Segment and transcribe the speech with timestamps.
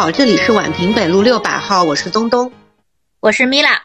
[0.00, 2.50] 好，这里是宛平北路六百号，我是东东，
[3.20, 3.82] 我是米拉。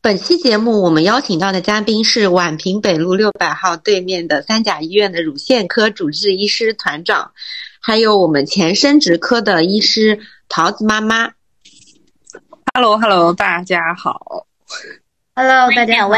[0.00, 7.32] 本期节目我们邀请到的嘉宾是宛平北路六百号对面的三甲医院的乳腺科主治医师团长，
[7.80, 11.32] 还有我们前生殖科的医师桃子妈妈。
[12.72, 14.46] Hello，Hello，大家好。
[15.34, 16.10] Hello，大家好，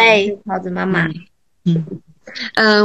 [0.45, 1.07] 桃子妈妈。
[1.07, 1.25] 嗯。
[1.65, 2.03] 嗯，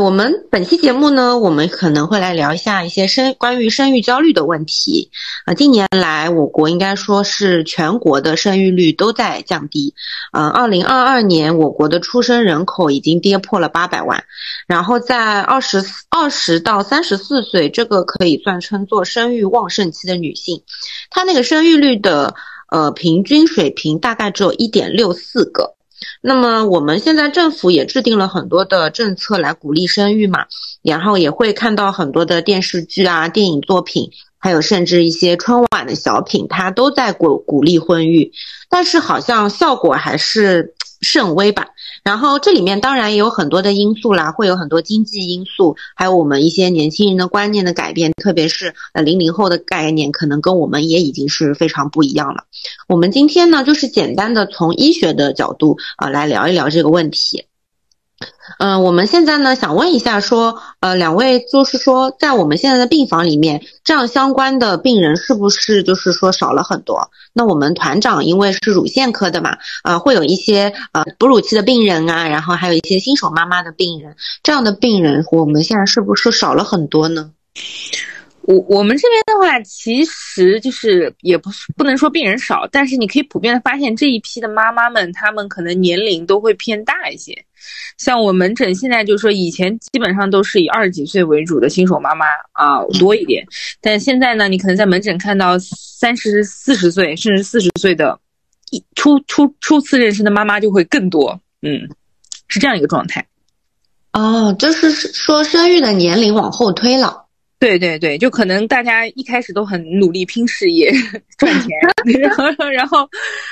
[0.02, 5.11] 我们本期节目呢，我们可能会来聊一下一些生关于生育焦虑的问题。
[5.45, 9.94] 啊，近年来我国应该说是全国的生育率都在降低。
[10.33, 14.23] 嗯，二零二二年我国的出生人口已经跌破了八百万。
[14.67, 20.61] 然后在二十二十到三十四岁，这个可以算称作生育旺盛期的女性，
[21.09, 22.35] 她那个生育率的
[22.69, 25.75] 呃平均水平大概只有一点六四个。
[26.21, 30.45] 那么我们现在政府也制定了很多的政策来鼓励生育嘛，
[30.81, 38.31] 然后也会看到很多的电视剧啊、电影作品，还有甚至一些春晚的小品，它都在鼓鼓励婚育，
[38.69, 40.75] 但是好像效果还是。
[41.02, 41.69] 甚微吧，
[42.03, 52.44] 然后这里面当然也有很多的因素啦，会有很多经济因素，还有我们一些年轻人的观念的改变，特别是呃零零后的概念，可能跟我们也已经是非常不一样了。
[52.88, 57.45] 我们今天呢，就是简单的从医学的角度啊来聊一聊这个问题。
[58.58, 67.11] 嗯，我们现在呢想问一下，说，呃，两位就是说，在我们现在的病房里面，这样相关的病人是不是就是说少了很多？
[67.33, 77.31] 那我们团长因为是乳腺科的嘛，呃，会有一些呃哺乳期的病人啊，然后还有一些新手妈妈的病人，这样的病人，我们现在是不是少了很多呢？
[78.43, 87.33] 我我们这边的话，其实就是也不是不能说病人少，但是你可以普遍的发现这一批的妈妈们，她们可能年龄都会偏大一些。
[87.97, 93.45] 像我门诊现在就是说，以前基本上都是以二十几岁为主的新手妈妈啊多一点，
[93.81, 98.17] 但现在呢，你可能在门诊看到三十四十岁甚至四十岁的，
[98.72, 101.89] 一初初初次妊娠的妈妈就会更多，嗯，
[102.47, 103.28] 是这样一个状态。
[104.13, 107.25] 哦，就是说生育的年龄往后推了。
[107.59, 110.92] 对对对，就可能大家一开始都很努力拼事业
[111.38, 111.70] 赚钱，
[112.20, 113.08] 然后然后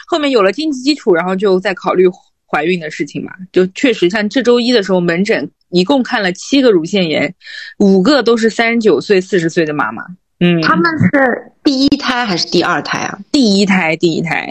[0.07, 2.05] 后面有了经济基础，然后就再考虑。
[2.49, 7.35] 怀孕的事情嘛，就确实像这周一的时候，门诊一共看了七个乳腺炎，
[7.79, 10.01] 五个都是三十九岁、四十岁的妈妈。
[10.39, 13.19] 嗯，他们是第一胎还是第二胎啊？
[13.33, 14.47] 第一胎，第一胎，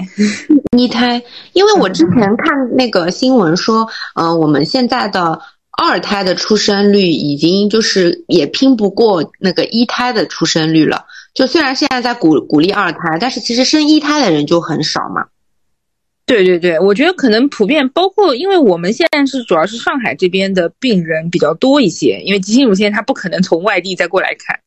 [0.73, 1.23] 第一胎。
[1.55, 5.41] 因为我之前看那个新闻说，嗯，我们现在的
[5.77, 11.05] 二胎的出生率已经就是也拼不过那个一胎的出生率了。
[11.35, 15.27] 就虽然现在在鼓鼓励二胎，但是其实生一胎的人就很少嘛。
[16.25, 24.59] 对对对，我觉得可能普遍，包括因为我们现在是主要是上海这边的病人比较多一些，因为急性乳腺它不可能从外地再过来看，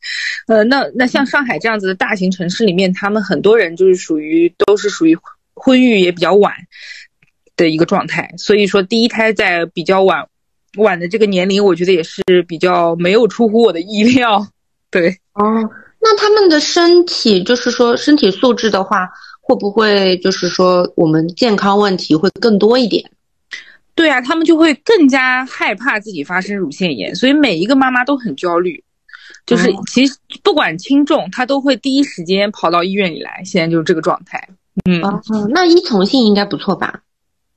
[0.48, 5.18] 呃，那那像上海这样子的大型城市里面，他们很多人就是属于都是属于
[5.54, 6.54] 婚育也比较晚
[7.58, 10.30] 的一个状态，所以说第一胎在比较晚
[10.78, 14.48] 晚的这个年龄，我觉得也是比较没有出乎我的意料。
[14.92, 15.70] 对，哦，
[16.00, 19.10] 那他们的身体就是说身体素质的话。
[19.42, 23.04] 会不会就是说我们健康问题会更多一点？
[23.96, 28.84] 对啊，他们就会更加害怕自己发生乳腺炎，所以每一个妈妈都很焦虑。
[29.48, 33.42] 就是其实不管轻重，她都会第一时间跑到医院里来。
[33.44, 34.48] 现在就是这个状态。
[34.88, 35.20] 嗯，哦
[35.50, 37.02] 那依从性应该不错吧？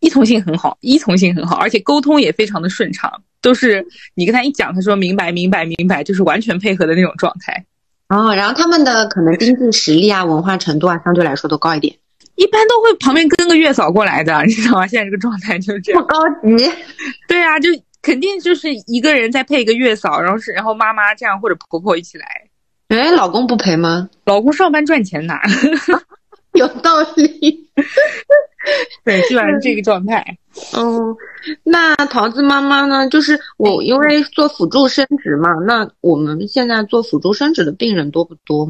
[0.03, 7.65] 依从性很好，依从性很好，而且沟通也非常的顺畅，都是你跟他一讲，他说明白明白明白，就是完全配合的那种状态。
[8.09, 11.95] 哦，然后他们的可能经济实力啊、文化程度啊，相对来说都高一点，
[12.35, 14.87] 一般都会旁边跟个月嫂过来的， 你知道吗？
[14.89, 16.69] 现在这个状态就是这样，不 高级。
[17.29, 17.71] 对啊，就
[18.03, 22.27] 肯定就是一个人再配一个月嫂，然后是然后妈妈这样或者婆婆一起来。
[22.89, 24.11] 哎，老公不陪吗？
[24.27, 25.41] 老公上班赚钱拿。
[26.59, 27.71] 有道理，
[29.05, 30.23] 对，基本上这个状态。
[30.77, 31.17] 嗯，
[31.65, 33.09] 那桃子妈妈呢？
[33.09, 38.69] 就是我因为做辅助生殖嘛，那我们现在做辅助生殖的病人多不多？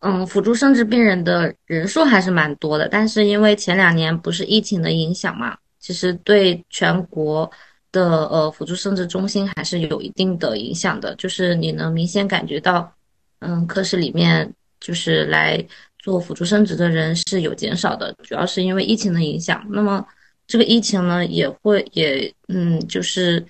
[0.00, 7.50] 嗯，辅助生殖病人的人数还是蛮多的，但是因为前两年不是疫情的影响嘛，其实对全国
[7.90, 12.92] 的呃辅助生殖中心还是有一定的影响的，就是你能明显感觉到，
[13.38, 15.66] 嗯，科室里面就是来。
[16.02, 19.64] 做辅助生殖的人是有减少的，主要是因为疫情的影响。
[19.70, 20.04] 那么
[20.48, 23.46] 这个疫情呢，也会也嗯，就是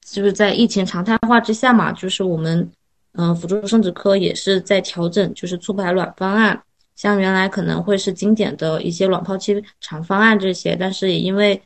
[0.00, 2.68] 就是在疫情常态化之下嘛，就是我们
[3.12, 6.60] 嗯辅助生殖科也是在调整，就是促排卵方案。
[6.96, 11.62] 像原来可能会是经典的一些卵泡期长方案这些，但是也因为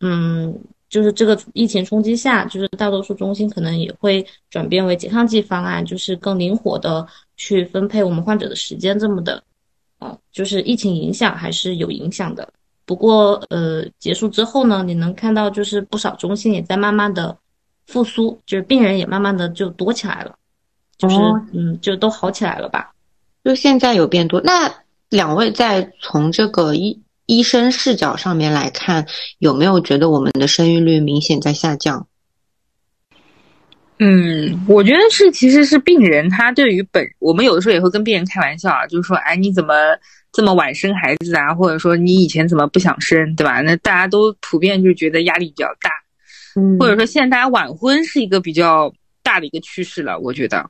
[0.00, 0.52] 嗯，
[0.88, 7.06] 就是这个疫情冲击下，就是大多数中心可能也会转变为拮抗剂方案，就是更灵活的。
[7.36, 9.42] 去分配我们患者的时间这么的，
[9.98, 12.48] 哦，就是疫情影响还是有影响的。
[12.84, 17.36] 不过呃，结束之后呢，你能看到就是不少中心也在慢慢的
[17.86, 20.34] 复苏，就是病人也慢慢的就多起来了，
[20.96, 21.16] 就是
[21.52, 22.92] 嗯，就都好起来了吧？
[23.44, 24.40] 就现在有变多。
[24.40, 24.72] 那
[25.08, 29.06] 两位在从这个医医生视角上面来看，
[29.38, 32.06] 有没有觉得我们的生育率明显在下降？
[33.98, 39.74] 嗯，我觉得是，其实是病人他对于本，我们有的时候也会跟病人开玩笑啊，就是说，哎，你怎么
[40.32, 41.54] 这么晚生孩子啊？
[41.54, 43.62] 或者说你以前怎么不想生，对吧？
[43.62, 45.90] 那大家都普遍就觉得压力比较大，
[46.60, 50.68] 嗯，或者说现在大家晚婚是一个比较大的一个趋势了，我觉得，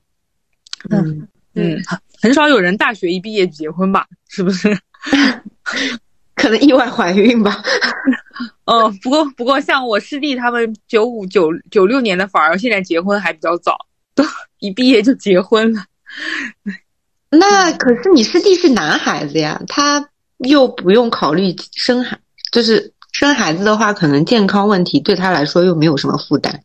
[0.91, 1.83] 嗯嗯，
[2.23, 4.07] 很少有人大学一毕业就结婚吧？
[4.29, 4.77] 是不是？
[6.37, 7.63] 可能意外怀孕吧。
[8.67, 13.77] 嗯，不过不过，像我师弟他们九五九九六年的，反而现在结婚还比较早，
[14.15, 14.25] 都
[14.59, 15.83] 一毕业就结婚了。
[17.31, 22.19] 那可是你师弟是男孩子呀，他又不用考虑生孩，
[22.53, 26.63] 就是生孩子的话，可能健康问题对他来说又没有什么负担。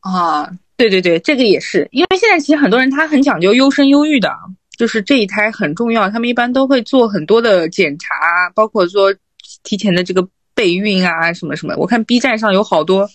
[0.00, 4.30] 啊，对对对，这个也是，因为现在其实很多人他很讲究优生优育的，
[4.76, 9.14] 就是这一胎很重要，他们一般都会做很多的检查，包括说
[9.62, 10.26] 提前的这个。
[10.58, 13.08] 备孕啊，什么什么，我看 B 站上有好多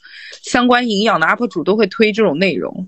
[0.43, 2.87] 相关营养的 UP 主都会推这种内容。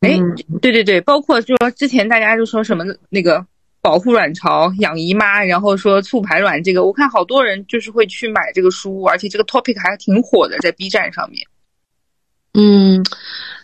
[0.00, 0.18] 哎，
[0.60, 3.42] 对对对，包括就说之前大家就说什么那个
[3.80, 11.40] 保护卵巢、养姨妈，然后说促排卵这个，我看好多人就是会去买这个书，而且这个 topic 还挺火的，在 B 站上面。
[12.52, 13.02] 嗯。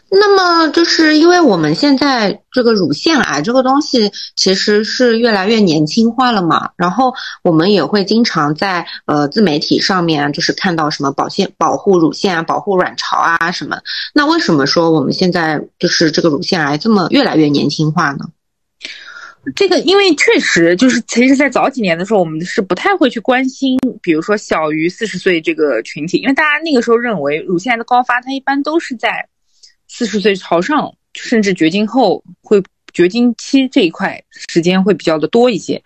[0.08, 7.12] 那么，就是因为我们现在这个乳腺癌这个东西其实是越来越年轻化了嘛，然后
[7.42, 13.78] 我们也会经常在呃自媒体上面就是看到什么保腺保护乳腺啊、保护卵巢啊什么。
[14.14, 18.26] 那为什么说我们现在就是这个乳腺癌这么越来越年轻化呢？
[19.56, 29.28] 这个因为确实就是，其实，在早几年的时候，我们是不太会去关心，比如说小于四十岁这个群体，因为大家那个时候认为乳腺癌的高发，它一般都是在。
[29.96, 32.62] 四十岁朝上，甚至绝经后会
[32.92, 35.82] 绝经期这一块时间会比较的多一些，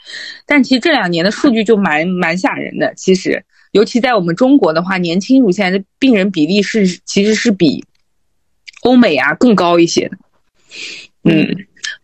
[0.46, 2.92] 但其实这两年的数据就蛮蛮吓人的。
[2.96, 3.40] 其实，
[3.70, 7.84] 尤其在我们中国的话，年轻乳腺癌的病人比例是其实是比
[8.82, 10.16] 欧美啊更高一些的。
[11.22, 11.46] 嗯，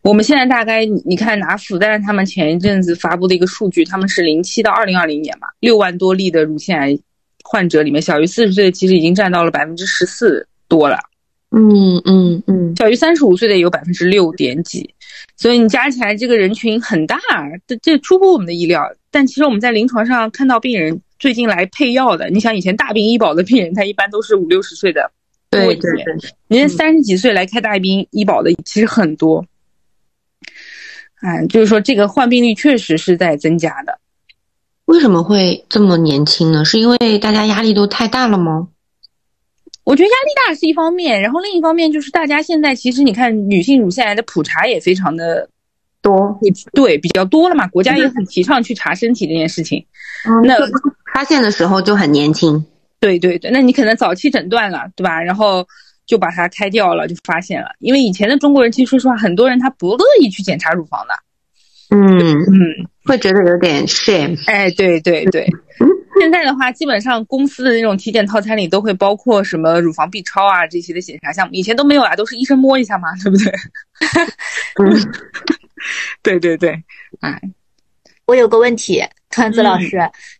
[0.02, 6.96] 我们现在大概你看拿复旦他们前一阵子发布的一个数据，他们是零七到二零二零年嘛，六万多例的乳腺癌
[7.42, 10.98] 患者里面，小于四十岁的其实已经占到了百分之十四多了。
[11.50, 14.94] 嗯嗯嗯，小于三十五岁的有百分之六点几，
[15.36, 17.18] 所以你加起来这个人群很大，
[17.66, 18.82] 这这出乎我们的意料。
[19.10, 25.10] 但其实我们在临床上看到病人最近来配药的，你想以前大病医保的病人，他一般都是五六十岁的，
[25.48, 26.04] 对对对，
[26.48, 29.46] 您三十几岁来开大病医保的其实很多。
[31.20, 33.98] 哎，就是说这个患病率确实是在增加的。
[34.84, 36.64] 为什么会这么年轻呢？
[36.64, 38.68] 是因为大家压力都太大了吗？
[39.86, 45.48] 我觉得压力大是一方面，然后另一方面就是大家现在其实你看女性乳腺癌的普查也非常的
[46.02, 46.36] 多，
[46.72, 49.86] 对，比较多了嘛，国家也很提倡去查身体这件事情。
[50.42, 50.56] 那
[51.14, 52.66] 发现的时候就很年轻，
[52.98, 55.22] 对对对，那你可能早期诊断了，对吧？
[55.22, 55.64] 然后
[56.04, 57.68] 就把它开掉了，就发现了。
[57.78, 61.14] 因为以前的中国人其实说实话，很多人他不乐意去检查乳房的，
[61.96, 64.36] 嗯嗯，会觉得有点 shame。
[64.46, 65.48] 哎，对对对。
[66.18, 73.52] 现在的话，基本上公司的那种体检套餐里都会包括什么乳房 B 超啊这些的检查项目，以前都没有啊，都是医生摸一下嘛，对不对？
[74.82, 75.12] 嗯，
[76.22, 76.82] 对对对，
[77.20, 77.40] 哎，
[78.26, 79.98] 我有个问题，川子老师。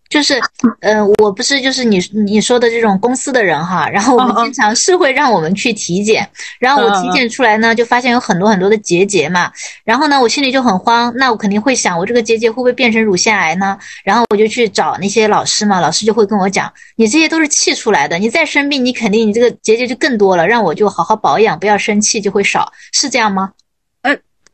[0.09, 0.41] 就是，
[0.81, 9.51] 呃，我不是就是你你说的这种公司的人哈，然后我们经常是会让我们去体检，然后我体检出来呢，就发现有很多很多的结节嘛，
[9.85, 13.77] 然后呢，我心里就很慌，那我肯定会想，我这个结节会不会变成乳腺癌呢？
[14.05, 23.51] 然后我就去找那些老师嘛，老师就会跟我讲，你这些都是气出来的，你再生病，你肯定你这个结节就更多了，让我就好好保养，不要生气就会少，是这样吗？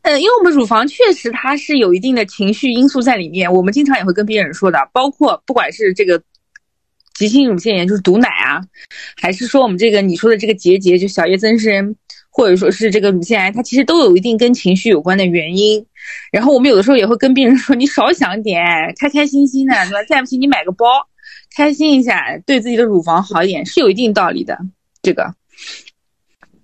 [0.02, 6.20] 呃，因为我们乳房确实它是有一定的情绪因素在里面，我们经常也会跟病人说的，包括不管是这个
[7.14, 8.60] 急性乳腺炎，就是堵奶啊，
[9.20, 11.94] 还是说我们这个你说的这个结节，就小叶增生，
[12.30, 15.86] 或者说是这个乳腺癌，它其实都有一定跟情绪有关的原因。
[16.32, 18.60] 然后我们有的时候也会跟病人说，你少想点，
[18.98, 20.02] 开开心心的，对吧？
[20.08, 20.86] 再不行你买个包，
[21.54, 24.58] 开心一下，对自己的乳房好一点，是有一定道理的。
[25.00, 25.32] 这个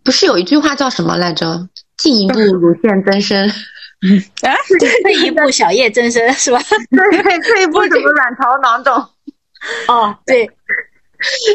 [0.02, 1.68] 不是有一句话叫什么来着？
[1.98, 4.54] 进一步 乳腺增生，啊，
[5.02, 6.58] 退一步小叶增生是吧？
[6.90, 8.94] 对，退一步什么卵巢囊肿？
[9.88, 10.48] 哦，对，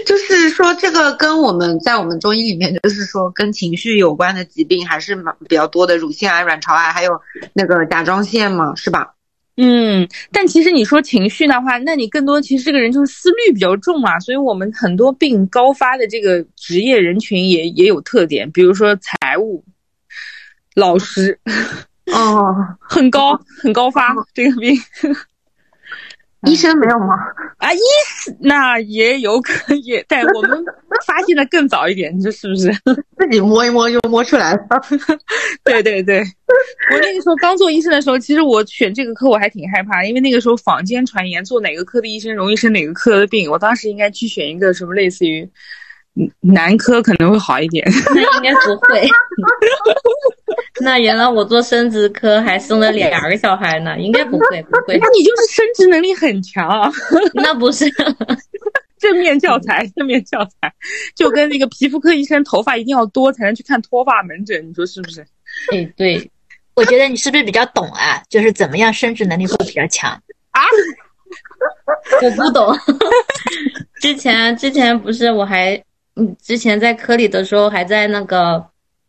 [0.05, 7.12] 就是说这个跟我们在我们中医里面，就是说跟情绪有关的疾病还是蛮比较多的，乳腺癌、卵巢癌，还有
[7.53, 9.13] 那个甲状腺嘛，是吧？
[9.55, 19.63] 嗯，但其实你说情绪的话，那你更多其实这个人就是思虑比较重嘛，所以我们很多病高发的这个职业人群也也有特点，比如说财务、
[20.75, 21.39] 老师，
[22.12, 24.75] 哦，很高很高发这个病。
[26.46, 27.15] 医生没有吗？
[27.56, 27.80] 啊，医
[28.42, 30.62] 那也有可也，但我们
[31.08, 32.70] 发现的更早一点，你说是不是？
[33.18, 34.60] 自己摸一摸就摸出来了。
[35.63, 45.50] 对对对，我那个时候刚做医生的时候，其实我选这个科我还挺害怕，因为那个时候坊间传言做哪个科的医生容易生哪个科的病，我当时应该去选一个什么类似于
[46.41, 47.86] 男科可能会好一点。
[48.13, 49.08] 那应该不会。
[50.82, 54.98] 那原来我做生殖科还生了两个小孩呢，应该不会不会。
[54.98, 56.91] 那你就是生殖能力很强，
[57.34, 57.86] 那不是
[59.00, 60.74] 正面教材，正面教材，
[61.15, 65.22] 就跟那个皮肤科医生头发一定要多才能去看脱发门诊，你说是不是？
[65.72, 66.29] 哎，对，
[66.75, 68.22] 我觉得你是不是比较懂啊？
[68.29, 70.12] 就是怎么样生殖能力会比较强
[70.51, 70.62] 啊？
[72.22, 72.75] 我不懂。
[74.01, 75.82] 之前之前不是我还
[76.15, 78.65] 嗯，之前在科里的时候还在那个。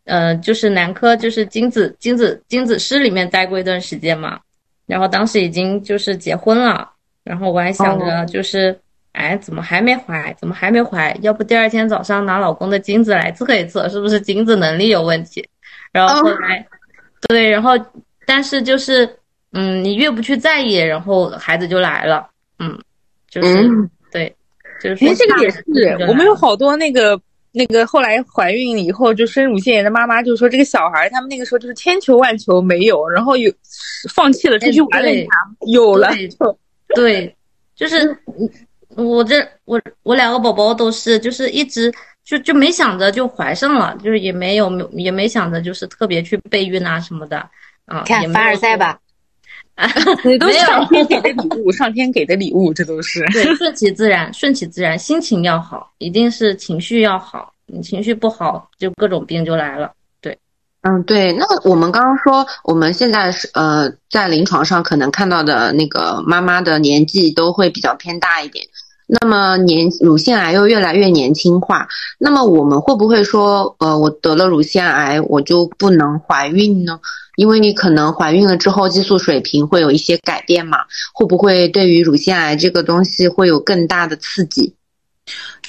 [0.07, 4.39] 呃，就是男科，就是精子精子精子室里面待过一段时间嘛，
[4.85, 6.87] 然后当时已经就是结婚了，
[7.23, 8.79] 然后我还想着就是，
[9.13, 10.31] 哎，怎么还没怀？
[10.39, 11.17] 怎么还没怀？
[11.23, 15.43] 要不第二天早上拿老公的精子来测一测，是不是精子能力有问题？
[15.91, 16.63] 然后后来，
[17.27, 17.71] 对，然后
[18.27, 19.09] 但是就是，
[19.53, 22.79] 嗯，你越不去在意，然后孩子就来了，嗯，
[23.27, 23.89] 就是对，
[24.89, 25.63] 就是其实这个也是，
[26.07, 27.19] 我们有好多那个。
[27.57, 33.49] 那个后来怀孕以后就生乳腺炎的妈妈就说这个小孩他们那个时候就是千求万求没有，然后有
[34.13, 35.29] 放弃了出去玩了一下，
[35.71, 36.09] 有了，
[36.95, 37.33] 对，
[37.73, 38.13] 就是
[38.89, 41.89] 我这我我两个宝宝都是就是一直
[42.25, 47.37] 就就没想着就怀上了，就是也没有也没想着就是特别去备孕啊什么的
[47.85, 48.99] 啊，看凡尔赛吧。
[49.77, 49.87] 啊，
[50.39, 59.91] 都是上天给的礼物，上天给的礼物，这都是对，顺其自然，顺其自然，心情要好，一定是情绪要好，你情绪不好，就各种病就来了。
[60.21, 60.39] 对，
[60.83, 61.33] 嗯，对。
[61.33, 68.65] 那我们刚刚说，我们现在是呃，在临床上可能看到的那个妈妈的年纪都会比较偏大一点，
[69.07, 76.99] 那么年乳腺癌又越来越年轻化，那么我们会不会说，呃，我得了乳腺癌，我就不能怀孕呢？
[77.35, 80.79] 因为你可能怀孕了之后，激素水平会有一些改变嘛，
[81.13, 84.73] 会不会对于乳腺癌这个东西会有更大的刺激？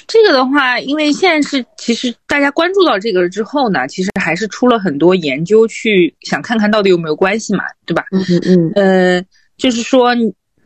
[0.07, 8.05] 这个的话，因为现在是其实大家关注到这个之后呢，其实还是出了很多研究去想看看到底有没有关系嘛，对吧？
[8.11, 8.71] 嗯嗯嗯。
[8.75, 9.25] 呃，
[9.57, 10.15] 就是说，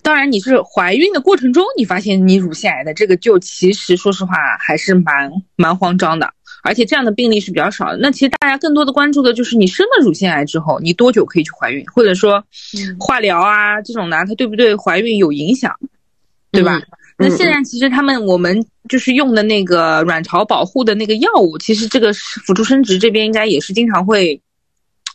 [0.01, 6.34] 当然你是怀孕的过程中你发现你乳腺癌的这个，就其实说实话还是蛮蛮慌张的。
[6.63, 7.98] 而且这样的病例是比较少的。
[7.98, 12.43] 那其实大家更多的关注的就是你生了乳腺癌之后，你多久可以去怀孕，或者说
[13.00, 15.75] 化疗啊这种呢，它对不对怀孕有影响，
[16.51, 16.79] 对吧？
[17.17, 24.41] 那现在其实他们我们就是用的那个卵巢保护的那个药物，其实这个辅助生殖这边应该也是经常会。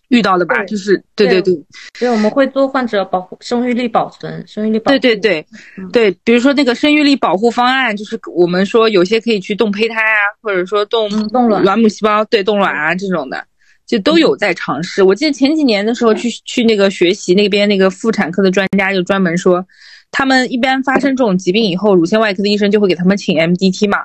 [0.08, 1.52] 遇到的吧，就是对对对，
[1.98, 5.44] 所以我们会做患者保护生育力保存，生育力保对对对
[5.92, 11.62] 对，比如说那个生育力保护方案，就是我们说有些可以去冻胚胎啊，或者说冻冻卵。
[11.64, 13.44] 卵母细胞，对冻卵啊这种的，
[13.84, 15.02] 就都有在尝试。
[15.02, 19.66] 我记得前几年的时候去去那个学习，那边那个妇产科的专家就专门说，
[20.12, 24.04] 他们一般发生这种疾病以后，乳腺外科的医生就会给他们请 MDT 嘛，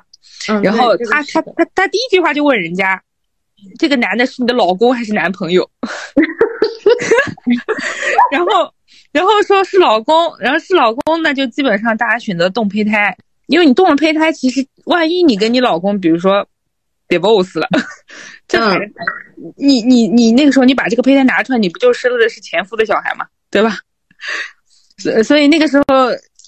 [0.62, 3.00] 然后他他他他第一句话就问人家。
[3.78, 5.68] 这个男的是你的老公还是男朋友？
[8.30, 8.72] 然后，
[9.12, 13.16] 然后说是老公，然后是老公，那就基本上大家选择冻胚胎，
[13.46, 16.46] 因为你冻了胚胎，其实万一你跟你老公，比如说
[17.08, 17.68] divorce 了，
[18.48, 18.58] 这
[19.56, 23.76] 你你你那个时候你把这个胚胎拿出来，你不就生的是前夫的小孩嘛，对吧？
[24.98, 25.84] 所所以那个时候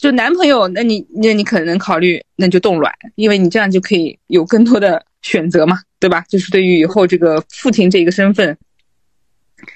[0.01, 5.05] 就男朋友，那你那你可能考虑那就冻卵，因为你这样就可以有更多的。
[5.25, 6.23] 选择嘛，对吧？
[6.29, 8.57] 就是对于以后这个父亲这个身份，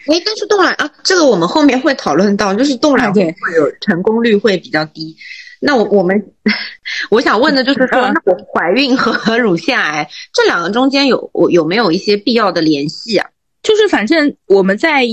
[0.06, 3.22] 哎，但是冻卵啊，这个我们后面会讨论到，就是冻卵会
[3.56, 5.16] 有成功率会比较低。
[5.60, 6.32] 那我我们
[7.10, 13.26] 我想问的就是说，那我怀孕和乳腺癌这两个中间有我有没有一些必要的联系啊？
[13.62, 15.04] 就是反正我们在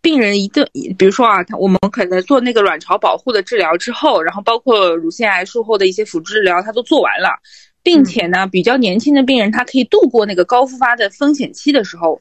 [0.00, 0.66] 病人一个，
[0.98, 7.28] 比如说啊，他我们可能做那个卵巢保护的治疗之后，然后包括乳腺癌术后的一些辅助治疗，他都做完了。
[7.82, 12.20] 并且呢，比较年轻的病人，他可以度过那个高复发的风险期的时候，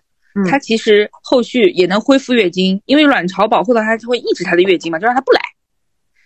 [0.49, 5.41] 他其实后续也能恢复月经，因为卵巢保护的它会抑制他的月经嘛，就让他不来。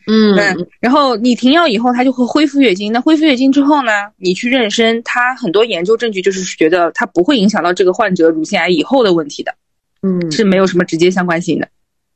[0.08, 0.36] 嗯，
[0.80, 2.94] 然后你停药以后，它就会恢复月经。
[2.94, 9.56] 那恢复月经之后呢，你去妊娠，它很多研究证据就是觉得它不会影响到这个患者乳腺癌以后的问题的，
[10.04, 11.68] 嗯，是没有什么直接相关性的。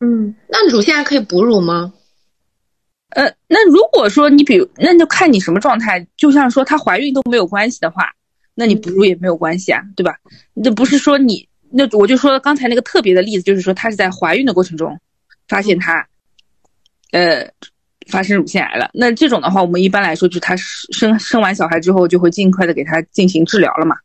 [0.01, 1.91] 嗯，那乳腺癌可以哺乳吗？
[3.09, 6.05] 呃，那如果说你比如，那就看你什么状态。
[6.17, 8.11] 就像说她怀孕都没有关系的话，
[8.55, 10.15] 那你哺乳也没有关系啊，对吧？
[10.53, 14.99] 那不是说你，那我就说刚才那个特别的例子，就是说她是在怀孕的过程中
[15.47, 16.07] 发现她，
[17.11, 17.47] 呃。
[18.07, 23.95] 发生乳腺癌了，那这种的话，我们一般来说就是她生生完小孩之后，就会尽快的给她进行治疗了嘛，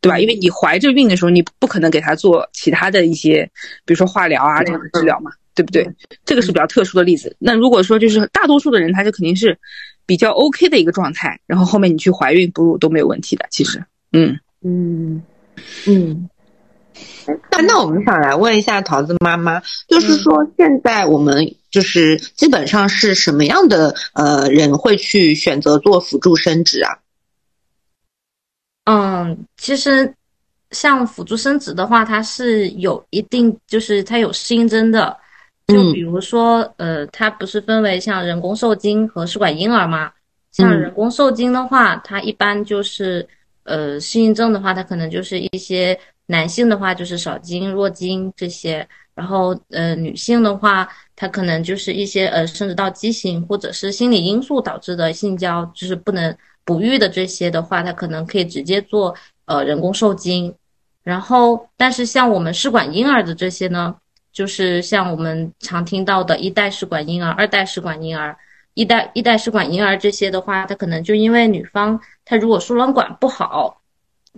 [0.00, 0.18] 对吧？
[0.18, 3.44] 因为你怀着孕的时候，你不可能给她做其他的一些，
[3.84, 5.88] 比如说化疗啊这样的治疗嘛，对不对？
[6.24, 7.34] 这个是比较特殊的例子。
[7.38, 9.58] 那如果说就是大多数的人，他就肯定是
[10.06, 15.22] 比较 OK 的一个状态，然后后面你去怀孕哺乳都没有问题的，其实，嗯嗯
[15.86, 16.28] 嗯。
[17.50, 26.98] 那那我们想来问一下桃子妈妈，就是说现在我们就是基本上是什么样的呃人会去选择做辅助生殖啊？
[28.84, 30.12] 嗯，其实
[30.72, 35.16] 像辅助生殖的话，它是有一定就是它有适应症的，
[35.66, 40.12] 就比如说呃，它不是分为像人工受精和试管婴儿吗？
[40.50, 43.26] 像人工受精的话，它一般就是
[43.64, 45.98] 呃适应症的话，它可能就是一些。
[46.26, 59.14] 男性的话就是少精弱精这些，然后呃女性的话，它可能就是一些呃甚至到畸形或者是心理因素导致的性交就是不能不育的这些的话，它可能可以直接做
[59.46, 60.54] 呃人工受精。
[61.02, 63.94] 然后但是像我们试管婴儿的这些呢，
[64.32, 68.36] 就是像我们常听到的一代试管婴儿、二代试管婴儿、
[68.74, 73.78] 一代一代试管婴儿这些的话，它可能就因为女方她如果输卵管不好。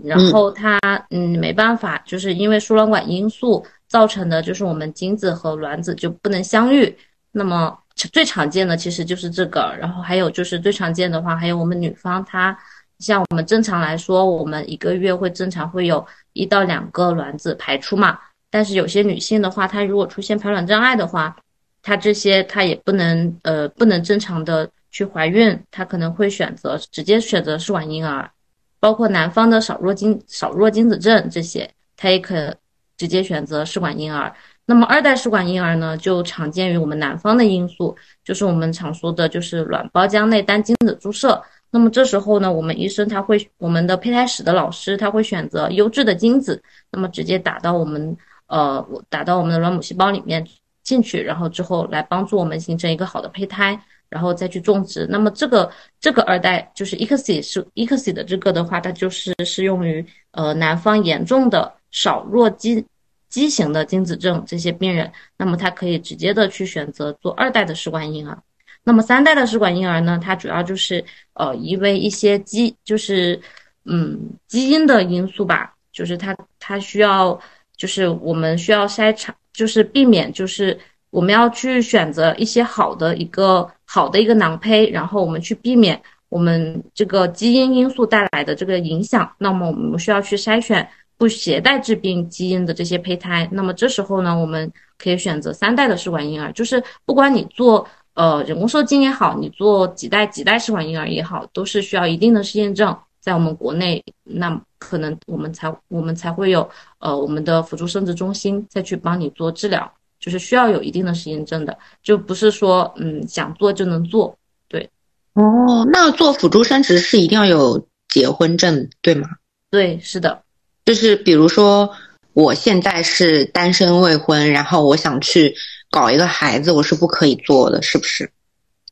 [0.03, 6.99] 然后她嗯没办法，就是因为输卵管因素造成的，就是我们精子和卵子就不能相遇。
[7.31, 12.59] 那么最常见的其实就是这个，然后还有就是最常见的话，还有我们女方她
[12.99, 18.19] 像我们正常来说，我们一个月会正常会有一到两个卵子排出嘛。
[18.55, 21.37] 但是有些女性的话，她如果出现排卵障碍的话，
[21.83, 28.31] 她这些她也不能呃不能正常的去怀孕，她可能会选择直接选择试管婴儿。
[28.79, 32.55] 包括男方的少弱精少弱精子症这些，她也可
[32.97, 34.33] 直接选择试管婴儿。
[34.67, 41.43] 那么二代试管婴儿呢，就常见于我们男方的因素，就是我们常说的，就是卵包浆内单精子注射。
[41.73, 46.63] 那么这时候呢，我们医生他会，我们的胚胎室的老师他会选择优质的精子，
[46.93, 50.47] 那么直接打到我们呃我打到我们的卵母细胞里面
[50.83, 53.81] 进去，然后之后来帮助我们形成一个好的胚胎。
[54.11, 62.85] 然后再去种植，那么这个这个二代就是 EXI 是 EXI 的这个的话，它就是适用于呃男方严重的少弱畸
[63.29, 68.39] 畸形的精子症这些病人，那么他可以直接的去选择做二代的试管婴儿。
[68.85, 73.41] 那么三代的试管婴儿呢，它主要就是呃因为一些基就是
[73.85, 77.41] 嗯基因的因素吧，就是它它需要
[77.77, 80.79] 就是我们需要筛查，就是避免就是
[81.11, 83.71] 我们要去选择一些好的一个。
[83.87, 89.31] 好的一个囊胚，然后我们去避免我们这个基因因素带来的这个影响。
[89.39, 93.47] 那么我们需要去筛选不携带致病基因的这些胚胎。
[93.53, 106.69] 那么这时候呢，我们可以选择三代的试管婴儿，就是不管你做呃人工受精也好，你做几代几代试管婴儿也好，都是需要一定的试验证，在我们国内，那可能我们才我们才会有
[106.99, 109.91] 呃我们的辅助生殖中心再去帮你做治疗。
[110.21, 114.39] 就是需要有一定的实验证的，就不是说嗯想做就能做。
[114.69, 114.89] 对，
[115.35, 119.29] 哦，那做辅助生殖是一定要有结婚证，对吗？
[119.71, 120.43] 对，是的。
[120.87, 121.91] 就是比如说
[122.33, 125.55] 我现在是单身未婚，然后我想去
[125.91, 128.31] 搞一个孩子，我是不可以做的，是不是？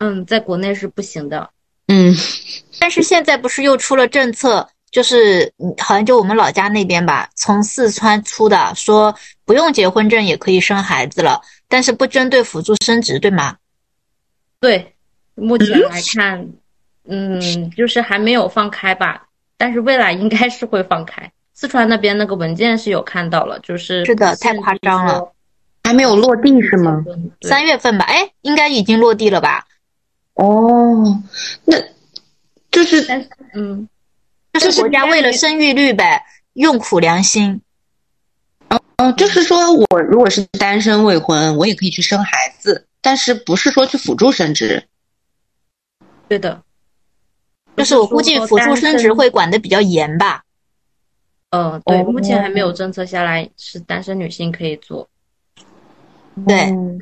[0.01, 1.49] 嗯，在国内是不行的。
[1.87, 2.15] 嗯，
[2.79, 4.69] 但是现在不是又出了政策？
[4.93, 9.13] 就是好像就我们老家那边吧，从四川出的，说
[9.47, 13.57] 不用结婚证也可以生孩子了，但是不针对辅助生殖，对吗？
[14.61, 14.95] 对，
[15.35, 16.47] 目前来看，
[17.09, 19.27] 嗯，就是还没有放开吧，
[19.57, 21.33] 但是未来应该是会放开。
[21.55, 25.33] 四川那边那个文件是有看到了，就是是的，太夸张了，
[25.85, 27.03] 还没有落地是吗？
[27.41, 29.65] 三月份吧，哎，应该已经落地了吧？
[30.35, 31.19] 哦，
[31.65, 31.79] 那
[32.71, 33.89] 就是，嗯。
[34.53, 37.61] 就是国家为了生育率呗，用苦良心。
[38.69, 44.87] 哦哦，就是说我如果是单身未婚，我也可以去生孩子，但是不是说去辅助生殖？
[46.29, 46.63] 对的，
[47.77, 50.45] 就是我估计辅助生殖会管的比较严吧。
[51.51, 55.07] 嗯，对，目前还没有政策下来，是单身女性可以做。
[56.47, 56.99] 对，嗯，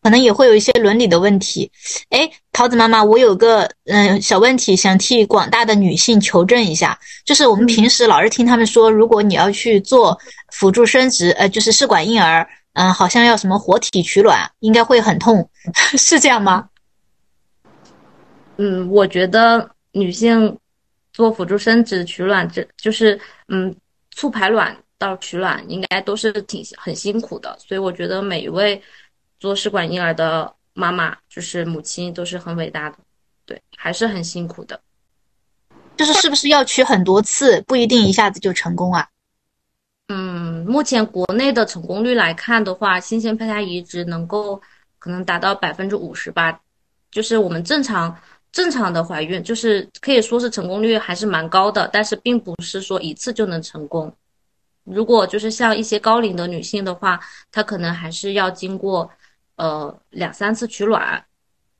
[0.00, 1.70] 可能也会有一些伦理的问题。
[2.10, 10.16] 哎，桃子妈妈，我有个嗯小问题，想替广大的女性求证一下，就是我们平时老是听他们说，如果你要去做
[10.52, 15.50] 辅助生殖，呃，就是试管婴儿，嗯，好像要什么活体取卵，应该会很痛，
[15.98, 16.68] 是这样吗？
[18.56, 20.56] 嗯，我觉得女性
[21.12, 23.74] 做辅助生殖取卵，这就是嗯
[24.12, 28.80] 促排卵到取卵，应该都是挺很辛苦的，所以我觉得每一位。
[29.38, 32.96] 做试管婴儿的妈妈，就是母亲，都是很伟大的，
[33.46, 34.80] 对，还是很辛苦的。
[35.96, 39.08] 就是是不是要取很多次，不一定一下子就成功啊？
[40.08, 44.60] 嗯，目前国内的成功率来看的话，新鲜胚胎移植能够
[44.98, 46.60] 可能达到百分之五十吧，
[47.10, 48.16] 就是我们正常
[48.52, 54.14] 正常的怀孕，就是可以说是成功率还是蛮高的，但是并不是说一次就能成功。
[54.84, 57.20] 如果就是像一些高龄的女性的话，
[57.50, 59.10] 她可能还是要经过。
[59.58, 61.22] 呃，两三次取卵，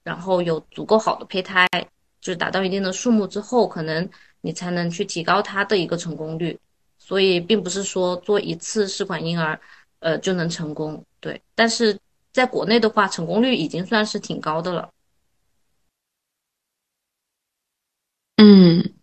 [0.02, 1.66] 然后有足够好的胚胎，
[2.20, 4.08] 就是达到一定的数目之后，可能
[4.40, 6.58] 你才能去提高它的一个成功率。
[6.98, 9.58] 所以，并不是说做一次试管婴儿，
[10.00, 11.02] 呃，就能成功。
[11.20, 11.98] 对，但是
[12.32, 14.90] 在国内的话，成功率已经算是挺高的了。
[18.36, 18.94] 嗯，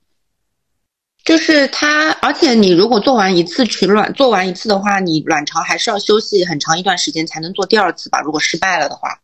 [1.25, 8.21] 就是它，而且你如果做完一次取卵，做完一次的话，你卵巢还是要休息很长一段时间才能做第二次吧？
[8.21, 9.19] 如果失败了的话，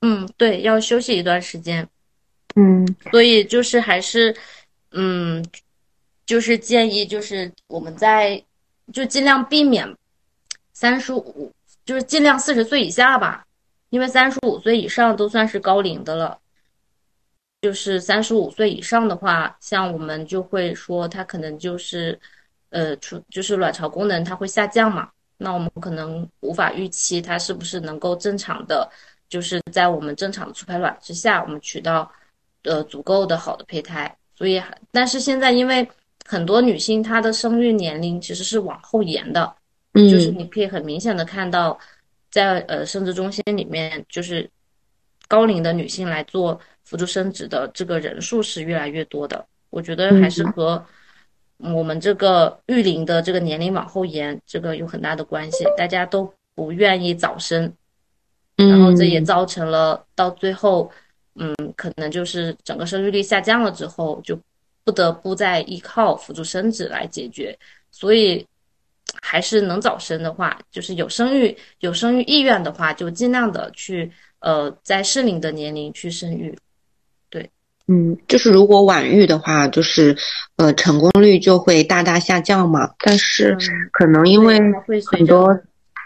[0.00, 1.86] 嗯，对，要休息一段时间。
[2.54, 4.34] 嗯，所以就是还是，
[4.92, 5.44] 嗯，
[6.24, 8.40] 就是建议就是我们在
[8.92, 9.96] 就尽量避免
[10.72, 11.50] 三十五，
[11.84, 13.44] 就是尽量四十岁以下吧，
[13.90, 16.38] 因为三十五岁以上都算是高龄的了。
[17.62, 22.18] 就是三十五岁以上的话，像我们就会说他可能就是，
[22.70, 28.90] 呃，出就是卵巢功能它会下降嘛，那我们可能无法预期它是不是能够正常的，
[29.28, 32.10] 就是在我们正常的促排卵之下，我们取到，
[32.64, 34.12] 呃，足够的好的胚胎。
[34.34, 35.88] 所以，但是现在因为
[36.26, 39.54] 很多女性她的生育年龄其实是往后延的，
[39.92, 41.78] 嗯，就是你可以很明显的看到，
[42.28, 44.50] 在呃生殖中心里面，就是
[45.32, 46.60] 高龄的女性来做。
[46.84, 50.84] 辅助生殖的这个人数是越来越多的，我觉得还是和
[51.58, 55.64] 我们这个育龄的这个年龄往后延，这个有很大的关系。
[55.78, 57.72] 大家都不愿意早生，
[58.56, 60.90] 然后这也造成了到最后，
[61.36, 64.38] 嗯，可能就是整个生育率下降了之后，就
[64.84, 67.56] 不得不再依靠辅助生殖来解决。
[67.92, 68.44] 所以，
[69.22, 74.10] 还是能早生的话，就是有生育有生育意愿的话，就尽量的去
[74.42, 76.56] 呃在适龄的年龄去生育。
[77.30, 77.50] 对
[77.88, 80.16] 嗯，就是如果晚育的话，就是
[80.56, 82.90] 呃成功率就会大大下降嘛。
[82.98, 83.56] 但是
[83.92, 84.60] 可能因为
[85.10, 85.58] 很多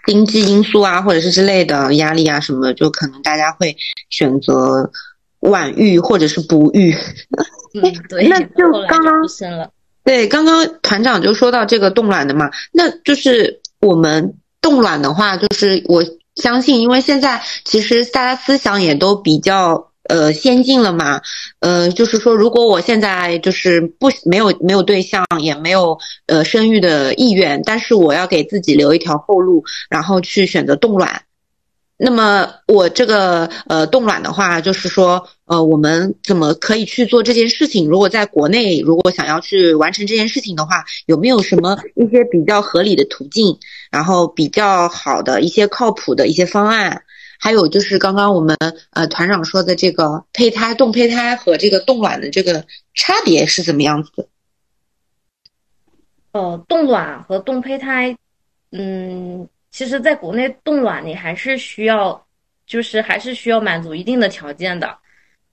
[0.07, 3.77] 经济因素啊，或者是之类的压力啊什么，就可能大家会
[4.09, 4.91] 选择
[5.41, 6.95] 晚育或者是不育。
[7.75, 8.29] 嗯，对。
[8.29, 9.71] 那就刚刚生了。
[10.05, 16.03] 对，刚刚团长就说到这个冻卵的嘛，那就是我们冻卵的话，就是我
[16.37, 19.91] 相信，因为现在其实大家思想也都比较。
[20.09, 21.21] 呃，先进了嘛？
[21.59, 31.23] 呃，就是说，如果我现在就是不没有没有对象，也没有呃生育的意愿，但是我要给自己留一条后路，然后去选择冻卵。
[31.99, 37.89] 那么我这个呃冻卵的话，就是说呃我们怎么可以去做这件事情？
[37.89, 43.59] 如果在国内，如果想要去完成这件事情的话，有没有什么一些比较合理的途径？
[43.91, 47.03] 然后比较好的一些靠谱的一些方案？
[47.39, 48.57] 还有就是刚刚我们
[48.91, 54.27] 呃团长说的这个胚胎冻胚胎和这个冻卵的这个差别是怎么样子的？
[56.33, 58.17] 呃，冻卵和冻胚胎，
[58.71, 62.27] 嗯，其实在国内冻卵你还是需要，
[62.67, 64.97] 就是还是需要满足一定的条件的，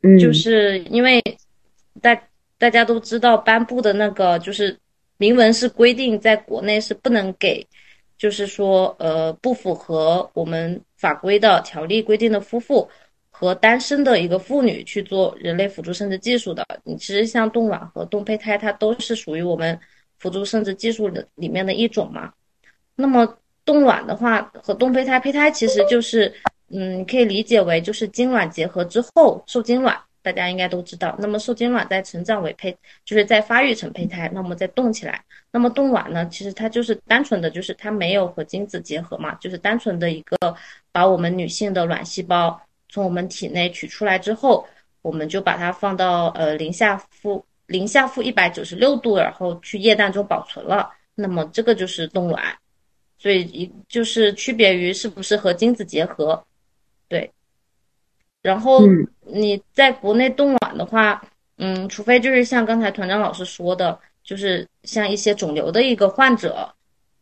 [0.02, 1.22] 嗯，就是因为
[2.02, 2.18] 大
[2.58, 4.80] 大家都知道颁布的那个就是
[5.18, 7.68] 明文是规定，在国内是不能给。
[8.16, 12.90] 就是说，呃，不符合我们法规的条例规定的夫妇
[13.30, 19.78] 和单身的一个妇女去做人类辅助生殖技术的，你其实像冻卵和冻胚胎，它都是属于我们
[20.20, 22.32] 辅助生殖技术的里面的一种嘛。
[22.96, 23.28] 那么
[23.66, 26.34] 冻卵的话和冻胚胎，胚胎其实就是，
[26.70, 29.98] 嗯，可以理解为就是精卵结合之后受精卵。
[30.22, 32.74] 大家应该都知道，那么受精卵在成长为胚，
[33.04, 35.22] 就是在发育成胚胎，那么再冻起来。
[35.52, 40.56] 那么冻卵呢，其实它就是单纯的就是它没有和精子结合嘛，就是单纯的一个
[40.94, 44.66] 把我们女性的卵细胞从我们体内取出来之后，
[45.02, 50.90] 我们就把它放到呃零下负零下负一百九十六度，然后去液氮中保存了。
[51.16, 52.42] 那么这个就是冻卵，
[53.24, 56.44] 所以一就是区别于是不是和精子结合。
[57.08, 57.32] 对。
[58.42, 58.82] 然后
[59.22, 61.24] 你在国内冻卵的话，
[61.56, 66.70] 嗯，除非就是像刚才团长老师说的，就是像一些肿瘤的一个患者，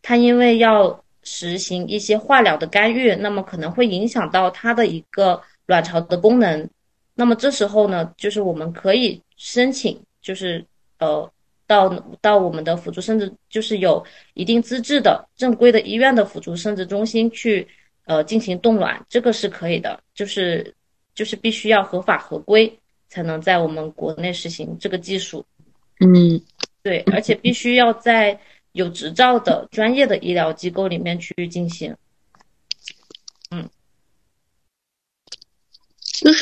[0.01, 6.67] 他因为要实行一些化疗的干预，那么可能会影响到他的一个卵巢的功能。
[7.13, 10.65] 那么这时候呢，就是我们可以申请，就是
[10.97, 11.31] 呃，
[11.71, 11.87] 到
[12.19, 14.03] 到我们的辅助生殖，就是有
[14.33, 17.65] 一定资质的正规的医院的辅助生殖中心去
[18.03, 20.75] 呃进行冻卵，这个是可以的，就是
[21.15, 22.69] 就是必须要合法合规
[23.07, 25.45] 才能在我们国内实行这个技术。
[26.01, 26.41] 嗯，
[26.83, 28.37] 对，而且必须要在
[28.73, 31.95] 有执照的专业的医疗机构里面去进行。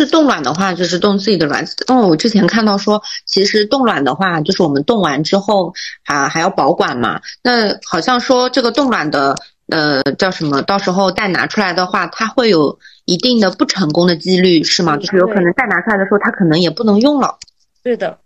[0.06, 1.76] 是冻卵的话，就是冻自己的卵子。
[1.90, 5.74] 因为我之前看到说，其实冻卵的话，就是我们冻完之后
[6.06, 7.20] 啊还要保管嘛。
[7.44, 9.36] 那好像说这个冻卵的
[9.68, 14.96] 呃叫什么，到时候再拿出来的话，它会有一定的不成功的几率，是吗？
[14.96, 17.38] 就是有可能再拿出来的时候，它可能也不能用了。
[17.84, 18.18] 对的，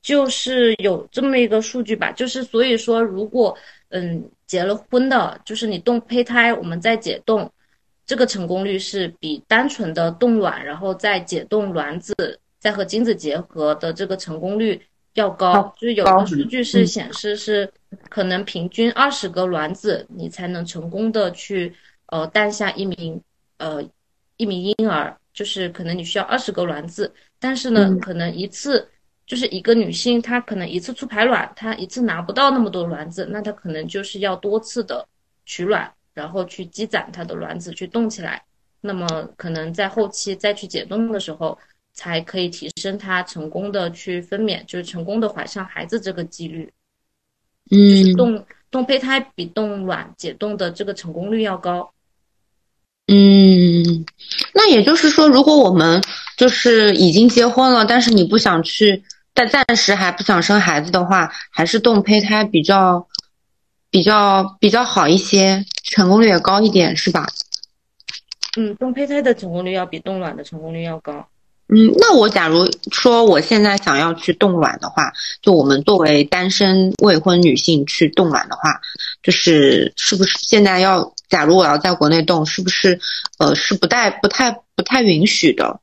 [0.00, 2.10] 就是有这么一个数据吧。
[2.12, 3.54] 就是所以说，如果
[3.90, 7.50] 嗯结了婚的，就是你冻胚胎，我们再解冻。
[8.06, 12.14] 这个成功率是比单纯的冻卵，然后再解冻卵子，
[12.58, 14.80] 再和精子结合的这个成功率
[15.14, 15.74] 要高。
[15.76, 17.70] 就是有的数据是显示是
[18.08, 21.74] 可能平均二十个卵子，你才能成功的去
[22.06, 23.20] 呃诞下一名
[23.58, 23.82] 呃
[24.36, 25.14] 一名婴儿。
[25.34, 28.88] 就是可能你需要二十个卵子，但是呢，可能一次
[29.26, 35.06] 就是一个女性她可能一次促排卵，她一次拿不到那么多卵子，那她可能就是要多次的
[35.44, 35.92] 取卵。
[36.16, 38.42] 然后去积攒它的卵子，去冻起来，
[38.80, 41.56] 那么可能在后期再去解冻的时候，
[41.92, 46.72] 才可以提升它成功的去分娩，就是成功的怀上孩子这个几率。
[47.70, 51.92] 嗯，就是冻冻胚胎比冻卵解冻的这个成功率要高。
[53.08, 54.06] 嗯，
[54.54, 56.02] 那也就是说，如果我们
[56.38, 63.06] 就是已经结婚了，但是你不想去，但暂时还不想生孩子的话，还是冻胚胎比较。
[63.88, 67.26] 比较比较好一些，成功率也高一点，是吧？
[68.56, 71.26] 嗯，冻胚胎的成功率要比冻卵的成功率要高。
[71.68, 78.80] 嗯，那我假如说我现在想要去冻卵的话，就我们作为单身未婚女性去冻卵的话，
[79.22, 81.12] 就是是不是现在要？
[81.28, 83.00] 假如我要在国内冻，是不是
[83.38, 85.80] 呃是不太不太不太允许的？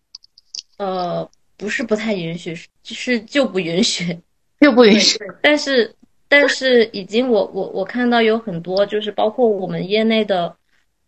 [0.77, 4.17] 呃，不是不太允许，是就不允许，
[4.61, 5.19] 就不允许。
[5.41, 5.93] 但是。
[6.33, 10.55] 但是已经，我我我看到有很多，就是包括我们业内的，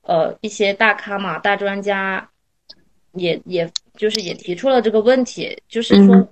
[0.03, 2.29] 呃，一些大咖嘛、大专家，
[3.13, 6.27] 也也就是也提出了这个问题，就是说，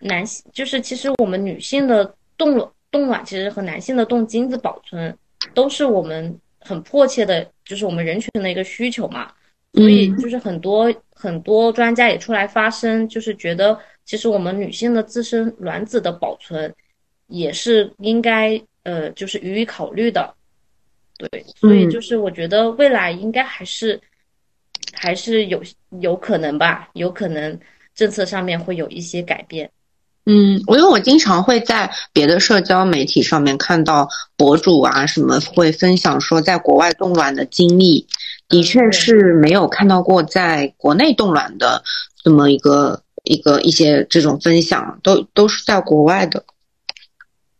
[0.00, 5.16] 男性就是其实我们女性的冻卵冻卵，其实和男性的冻精子保存，
[5.54, 9.30] 都是我们很迫切的，就是我们人群的一个需求嘛。
[9.74, 16.74] 所以就是很多很多专家也出来发声，就是觉得其实我们女性的自身卵子的保存。
[17.28, 20.34] 也是应该呃，就是予以考虑的，
[21.16, 23.98] 对，所以就是我觉得未来应该还是
[24.92, 25.62] 还是有
[26.00, 27.58] 有可能吧，有可能
[27.94, 29.70] 政策上面会有一些改变。
[30.26, 38.06] 嗯，我因为我经常会在别的社交媒体上面看到博主啊什么会分享说在国外冻卵的经历，
[38.48, 41.82] 的确是没有看到过在国内冻卵的
[42.22, 46.44] 这么一个一个一些这种分享，都都是在国外的。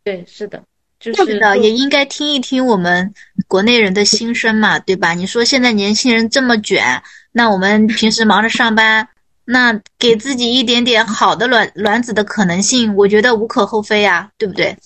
[0.04, 0.62] 对，是的，
[1.00, 3.14] 就是的，也应该听一听我们
[3.48, 5.14] 国内人的心声嘛，对吧？
[5.14, 9.08] 你说现在年轻人这么卷，那我们平时忙着上班，
[9.46, 14.76] 那给自己一点点好的卵卵子的可能性，我觉得无可厚非呀，对不对？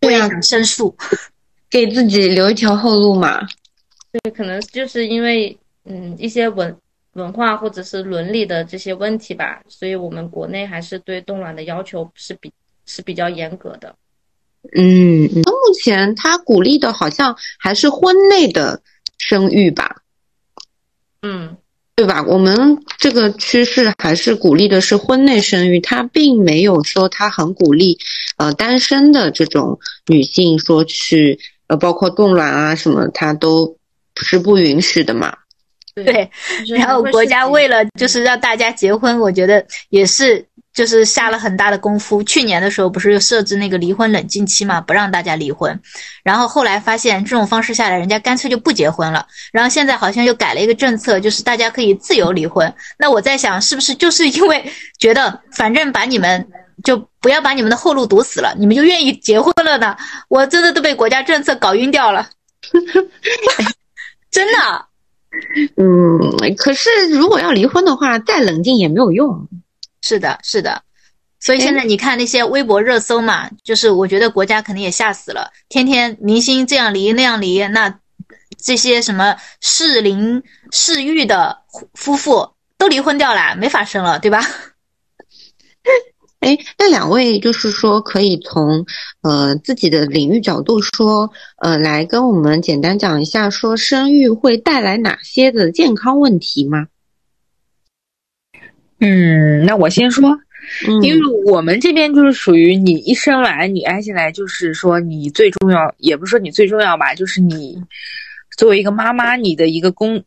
[0.00, 0.96] 对呀，申诉，
[1.70, 3.46] 给自己留一条后路嘛。
[4.10, 6.76] 对，可能就是因为嗯一些文
[7.12, 12.52] 文化或者是伦理的这些问题吧，所以我们国内还是对冻卵的要求是比
[12.86, 13.94] 是比较严格的。
[14.76, 18.82] 嗯，那目前他鼓励的好像还是婚内的
[19.18, 20.02] 生育吧，
[21.22, 21.56] 嗯，
[21.96, 22.22] 对吧？
[22.22, 27.98] 我们这个趋势还是鼓励的是婚内生育，他并没有说他很鼓励，
[28.36, 33.78] 呃，单身的这种女性说去，呃，包括冻卵啊什么，他都
[34.16, 35.34] 是不允许的嘛。
[35.94, 36.30] 对，
[36.68, 40.46] 然后国家为了就是让大家结婚，我觉得也是。
[40.80, 42.22] 就是下了很大的功夫。
[42.22, 45.78] 去年的时候不是又设置那个离婚冷静期嘛，不让大家离婚。
[46.22, 49.26] 然后后来发现这种方式下来，人家干脆就不结婚了。
[49.52, 52.72] 然后现在好像又改了一个政策，就是大家可以自由离婚。
[52.98, 56.48] 那我在想，是不是就是因为觉得反正把你们
[56.82, 59.94] 就不要把你们的后路堵死了，你们就愿意结婚了呢？
[60.28, 62.26] 我真的都被国家政策搞晕掉了，
[64.32, 64.86] 真的。
[65.76, 69.46] 嗯，可是如果要离婚的话，再冷静也没有用。
[70.00, 70.82] 是的，是的。
[71.38, 77.98] 所以现在你看那些微博热搜嘛，就是我觉得国家肯定也吓死了，天天明星这样离那样离，那
[78.62, 81.56] 这些什么适龄适育的
[81.94, 84.42] 夫妇都离婚掉了，没法生了，对吧？
[86.40, 88.84] 哎，那两位就是说，可以从
[89.22, 96.86] 呃自己的领域角度说，呃，来跟我们简单讲一下，说生育会带来哪些的健康问题吗？
[99.00, 100.38] 嗯，那我先说，
[101.02, 107.82] 因为我们这边就是属于你一生来，你安下来，就是说你最重要，也不是说你最重要吧，就是你
[108.56, 110.22] 作为一个妈妈，你的一个工。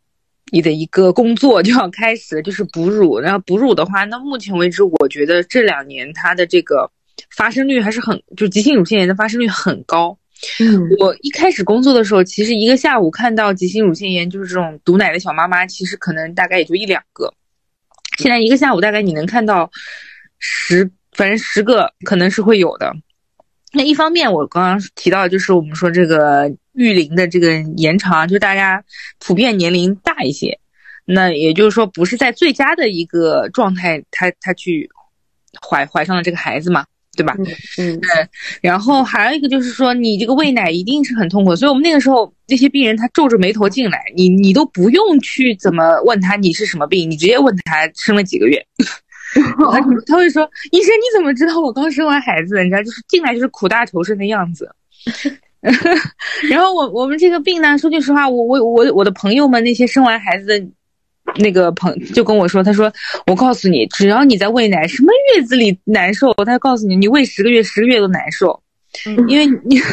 [0.52, 3.20] 你的一个工作就要开始，就是哺乳。
[3.20, 6.88] 然后哺乳的话，那目前为止，我觉得这两年它的这个
[7.36, 10.16] 发生率还是很，就急性乳腺炎的发生率很高。
[10.60, 17.34] 嗯，我一开始工作的时候，其实一个下午看到急性乳腺炎就是这种堵奶的小妈妈，其实可能大概也就一两个。
[18.18, 19.70] 现在一个下午大概你能看到
[20.40, 22.94] 十，反正十个可能是会有的。
[23.72, 28.84] 那一方面，我刚刚提到就是我们说这个育龄的这个延长，就大家
[29.20, 30.60] 普遍年龄大一些，
[31.06, 34.88] 那也就是说不是在最佳的一个状态，他他去
[35.68, 37.36] 怀怀上了这个孩子嘛，对吧？
[37.78, 38.10] 嗯，对。
[38.62, 48.64] 然后还有一个就是说，你这个喂奶一定是很痛苦，所以我们那个时候那些病人他皱着眉头进来，你你都不用去怎么问他你是什么病，你直接问他生了几个月。
[49.34, 52.62] 他他会说：“医生，你怎么知道我刚生完孩子？
[52.64, 54.70] 你知道，就是进来就是苦大仇深的样子。
[56.52, 60.60] ”然后我我们这个病呢，说句实话，我我我我的朋友们那些生完孩子的
[61.36, 62.92] 那个朋就跟我说，他说
[63.28, 68.62] ：“我告诉你，只要你在喂奶，什么月子里难受，他告诉你，你喂十个月，十个月都难受，
[69.28, 69.80] 因为你。”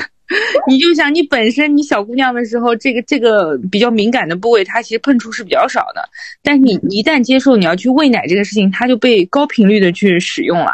[0.68, 6.09] 你就想，你本身你小姑娘的时候，这个这个比较敏感的部位，它其实碰触是比较少的。
[6.40, 10.70] 但是你一旦接受你要去喂奶这个事情，它就被高频率的去使用了，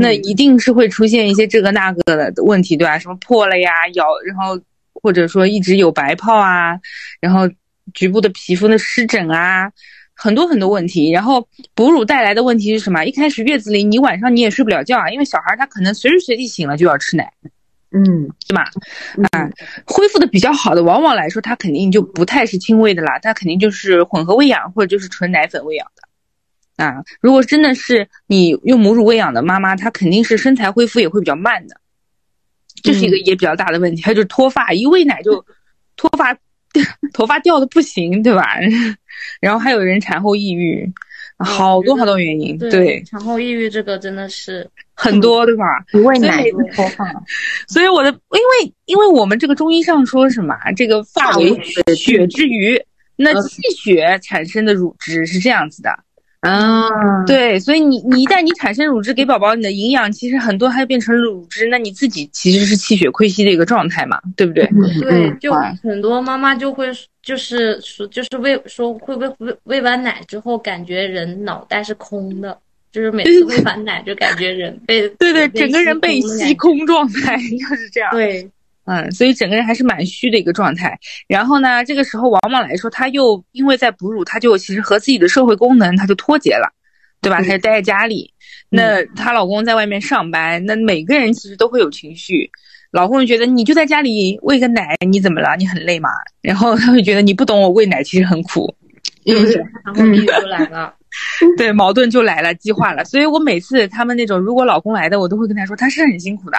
[0.00, 2.98] 那一定是会出现一些这个那个的问题，对吧？
[2.98, 4.60] 什么破了呀，咬，然后
[4.92, 6.76] 或者说一直有白泡啊，
[7.20, 7.48] 然后
[7.94, 9.70] 局部的皮肤的湿疹啊，
[10.14, 11.10] 很多很多问题。
[11.10, 13.04] 然后哺乳带来的问题是什么？
[13.04, 17.32] 一开始月子里你晚上你也睡不了觉啊，因为小孩他可能随时随地醒了就要吃奶。
[17.92, 18.70] 嗯，对吧？
[19.32, 19.50] 啊，
[19.84, 26.84] 恢复的比较好的，往往来说，它肯定就不太是亲喂的啦，它肯定就是混合喂养或者就是纯奶粉喂养的。
[26.84, 31.80] 啊，如果真的是你用母乳喂养的妈妈，她肯定是身材恢复也会比较慢的，
[32.80, 34.02] 这是一个也比较大的问题。
[34.02, 35.44] 还有就是脱发，一喂奶就
[35.96, 36.32] 脱发，
[37.12, 38.56] 头发掉的不行，对吧？
[39.40, 40.90] 然后还有人产后抑郁。
[41.42, 45.64] 好多好多原因，对产后抑郁这个真的是很多，对吧？
[45.90, 47.06] 不喂奶脱发，
[47.66, 51.58] 所以我的，因为因为我们这个中医上说什么，这个发为
[51.96, 52.78] 血之余，
[53.16, 55.98] 那气血产生的乳汁是这样子的。
[56.40, 64.66] 啊，对，所以你你一旦你产生乳汁给宝宝，你的营养其实很多还变成乳汁，那你自己其实是气血亏虚的一个状态嘛，对不对？
[65.00, 66.88] 对，就很多妈妈就会
[67.22, 72.56] 就是说就是喂说会喂喂喂完奶之后，感觉人脑袋是空的，
[72.90, 78.10] 就是每次喂完奶就感觉人被对对，整个人被吸空状态，就是这样。
[78.12, 78.50] 对。
[78.90, 80.98] 嗯，所以整个人还是蛮虚的一个状态。
[81.28, 86.68] 然后呢，这个时候往往来说，她又因为在哺乳，她就其实和自己的社会功能，她就脱节了，
[87.20, 87.40] 对吧？
[87.40, 88.34] 她就待在家里。
[88.68, 92.50] 那她老公在外面上班，那每个人其实都会有情绪。
[92.90, 95.54] 老公就觉得你就在家里喂个奶，你怎么了？
[95.56, 96.08] 你很累吗？
[96.42, 98.74] 然后他会觉得你不懂我喂奶其实很苦，
[99.24, 99.36] 嗯，
[99.84, 100.02] 然后
[100.42, 100.92] 就来了，
[101.56, 103.04] 对，矛盾就来了，激化了。
[103.04, 106.58] 所以我每次他们那种如果老公来的，我都会跟他说，他是很辛苦的。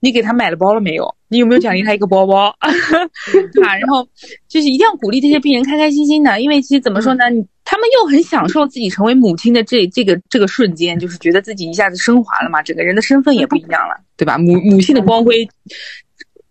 [0.00, 1.14] 你给他买了包了没有？
[1.28, 2.54] 你有没有奖励他一个包包？
[2.60, 4.06] 啊，然后
[4.48, 7.24] 就是一定要鼓励这些病人开开心心的，因为其实怎么说呢，
[7.64, 14.38] 他们又很享受自己成为母亲的这这个这个瞬间，就是觉得自己一下子升华了嘛，整个人的身份也不一样了，对吧？
[14.38, 15.48] 母母性的光辉，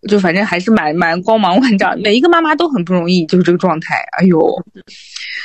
[0.06, 1.98] 就反正还是蛮蛮光芒万丈。
[2.00, 3.94] 每一个妈妈都很不容易，就是这个状态。
[4.18, 4.38] 哎呦，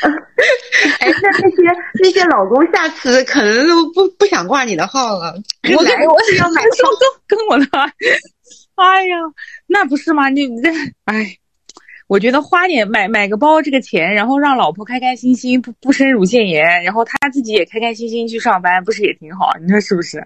[1.00, 1.58] 哎，那那些
[2.02, 5.36] 那些老公下次可能都不不想挂你的号了。
[5.76, 6.92] 我感觉我是要买双
[7.28, 7.66] 跟我的，
[8.76, 9.16] 哎呀，
[9.68, 10.30] 那不是吗？
[10.30, 10.70] 你这，
[11.06, 11.36] 哎，
[12.08, 19.52] 我觉得花点买买个包这个钱，然后让老婆开开心心，不不生乳腺炎，然后他自己也开开心心去上班，不是也挺好？
[19.62, 20.24] 你说是不是？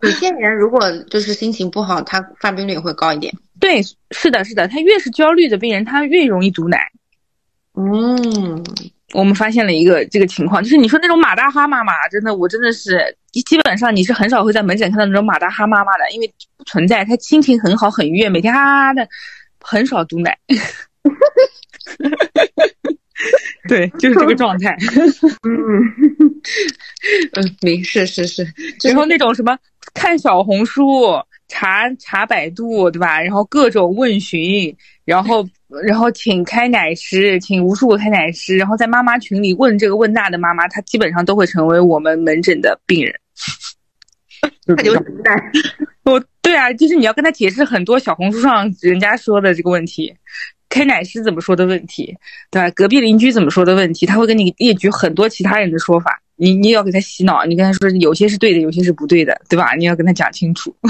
[0.00, 3.32] 乳腺炎如果就是心情不好，他发病率也会高一点。
[3.60, 6.90] 对，是的，是的，他越是焦虑的病人，他越容易堵奶。
[7.74, 8.64] 嗯。
[9.14, 19.08] 我们发现了一个这个情况，就是你说那种马大哈妈妈，真的，我真的是基本上你是很少会在门诊看到那种马大哈妈妈的，因为不存在，她心情很好，很愉悦，每天哈哈的，
[19.62, 20.38] 很少堵奶。
[23.66, 24.76] 对，就是这个状态。
[25.42, 25.80] 嗯
[27.32, 28.46] 嗯，没是是是，
[28.84, 29.56] 然后那种什么
[29.94, 33.20] 看小红书、查查百度，对吧？
[33.20, 34.74] 然后各种问询，
[35.04, 35.48] 然后
[35.84, 43.14] 然后请开奶师，请无数个开奶师，然后在妈妈群里问这个问那的妈妈，她基本上都会成为我们门诊的病人。
[44.66, 45.36] 他就很难。
[46.04, 50.14] 我对啊，就是你要跟他解释很多小红书上人家说的这个问题，
[50.68, 52.16] 开奶师怎么说的问题，
[52.50, 52.70] 对吧？
[52.70, 59.74] 隔壁邻居怎么说的问题，他会跟你列举很多其他人的说法，你你要给他洗脑，你跟他说有些是对的，有些是不对的，对吧？
[59.74, 60.74] 你要跟他讲清楚。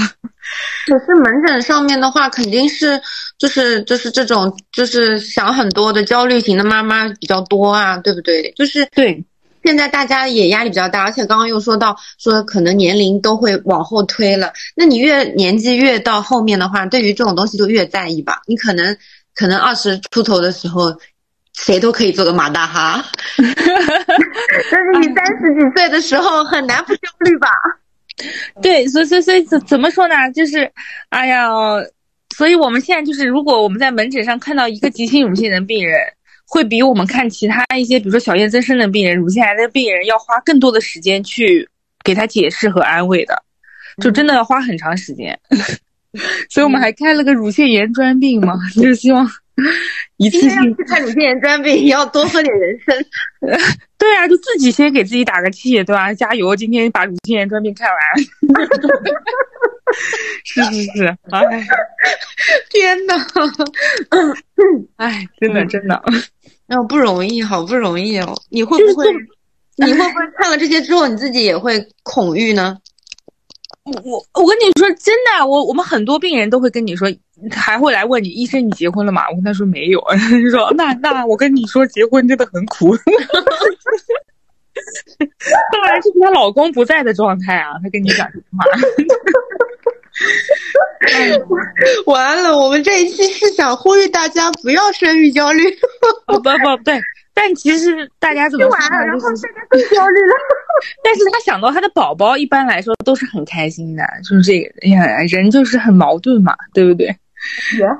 [0.87, 2.99] 可是门诊上面的话，肯定是
[3.37, 8.51] 就是就是这种就是想很多的焦虑型的妈妈比较多啊，对不对？
[8.55, 9.23] 就是对。
[9.61, 14.53] 现在大家也压力比较大，而且刚刚又说到说可能年龄都会往后推了。
[14.73, 18.41] 那你越年纪越到后面的话，对于这种东西就越在意吧。
[18.47, 18.95] 你可能
[19.39, 20.93] 可能二十出头的时候，
[21.53, 23.01] 谁都可以做个马大哈，
[23.37, 27.47] 但是你三十几岁的时候很难不焦虑吧？
[28.61, 30.15] 对，所以所以所以怎怎么说呢？
[30.33, 30.69] 就是，
[31.07, 31.47] 哎呀，
[32.35, 35.97] 所以我们现在就是，如果我们在门诊上看到一个急性乳腺炎病人。
[36.51, 41.69] 会比我们看其他一些，比如说小叶增生的病人、乳腺癌的病人，要花更多的时间去
[42.03, 43.43] 给他解释和安慰的，
[44.01, 45.39] 就真的要花很长时间。
[46.49, 49.29] 所以我们还开了个乳腺炎专病嘛，就是希望
[50.17, 52.95] 一次性去看乳腺炎专病，也要多喝点人参。
[53.97, 56.13] 对啊，就自己先给自己打个气，对吧？
[56.13, 57.97] 加油，今天把乳腺炎专病看完。
[60.45, 61.67] 是是是，哎，
[62.69, 63.13] 天呐，
[64.97, 65.95] 哎，真的真的，
[66.67, 68.35] 哎呦不容易，好不容易哦。
[68.49, 69.05] 你会不会？
[69.77, 72.77] 你会不会看了这些之后，你自己也会恐惧呢？
[73.91, 77.07] 我我我跟你说真的，我我们很多病人都会跟你说，
[77.51, 79.23] 还会来问你，医生你结婚了吗？
[79.29, 82.95] 我跟他说没有，他 就说那那我跟你说，结婚真的很苦。
[85.73, 88.63] 当然是她老公不在的状态啊，她跟你讲这句话。
[92.11, 95.63] 完了，我们这一期是想呼吁大家不要生育焦虑。
[96.27, 96.49] 不不
[96.83, 96.99] 对，
[97.41, 100.35] 但其实大家怎么完了，然后大家更焦虑了。
[101.01, 104.69] 但是他想到他的宝宝，一般来说都是很开心的，就是这个。
[104.81, 107.07] 哎呀，人就是很矛盾嘛，对不对？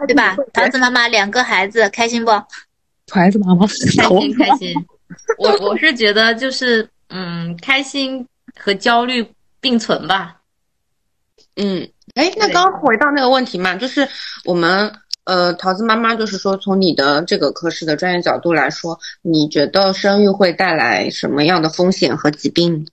[0.08, 0.36] 对吧？
[0.54, 2.32] 桃子妈妈两个孩子开心不？
[3.10, 4.74] 孩子妈妈开心开心。
[5.38, 8.26] 我我是觉得就是嗯，开心
[8.60, 9.26] 和焦虑
[9.62, 10.36] 并存吧。
[11.56, 14.06] 嗯，哎，那刚回到那个问题嘛，就是
[14.44, 14.92] 我们
[15.30, 22.86] 呃，桃子妈妈就是说，从你的这个科室的专业角度来说，你觉得生育会带来什么样的风险和疾病？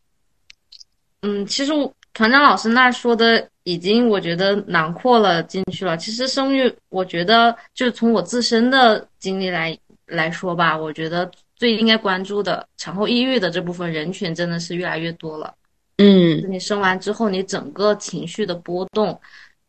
[1.23, 1.73] 嗯，其实
[2.13, 5.97] 团长老师那说的已经我觉得囊括了进去了。
[5.97, 9.77] 其实生育，我觉得就是从我自身的经历来
[10.07, 11.31] 来说吧，我觉得。
[11.59, 15.55] 最应该关注的产后抑郁的这部分人群真的是越来越多了。
[15.97, 19.19] 嗯，你生完之后，你整个情绪的波动，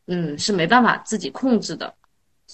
[0.07, 1.93] 嗯，是没办法自己控制的。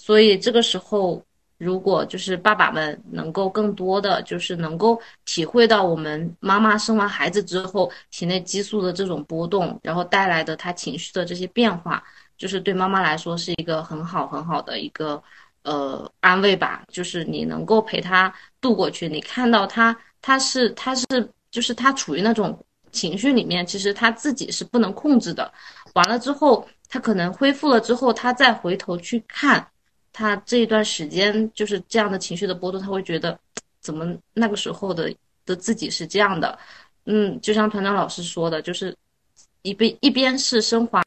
[0.06, 1.24] 所以这个时候，
[1.58, 12.04] 如果就是爸爸们能够更多的就是能够体会到我们妈妈生完孩子之后体内激素的这种波动，然后带来的她情绪的这些变化，
[12.38, 15.22] 就是对妈妈来说是一个很好很好的一个。
[15.66, 19.08] 呃，安慰吧，就是你能够陪他度过去。
[19.08, 21.06] 你看到他，他是，他是，
[21.52, 22.60] 就是他处于那种
[22.92, 25.50] 情绪里面，其实他自己是不能控制的。
[25.94, 29.66] 完了之后，他可能恢复了之后，他再回头去看
[30.14, 33.38] 他这一段时间，就是这样的情绪的波动，他会觉得
[33.82, 35.14] 怎么那个时候的
[35.46, 36.58] 的自己是这样的。
[37.06, 38.96] 嗯，就像团长老师说的，就是
[39.64, 41.02] 一边一边是升华。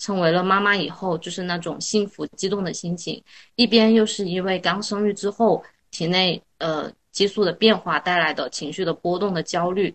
[0.00, 3.22] 成为了妈妈以后，就是那种幸福激动的心情，
[3.54, 9.94] 一边又是因为刚生育之后体内呃激素的变化带来的情绪的波动的焦虑。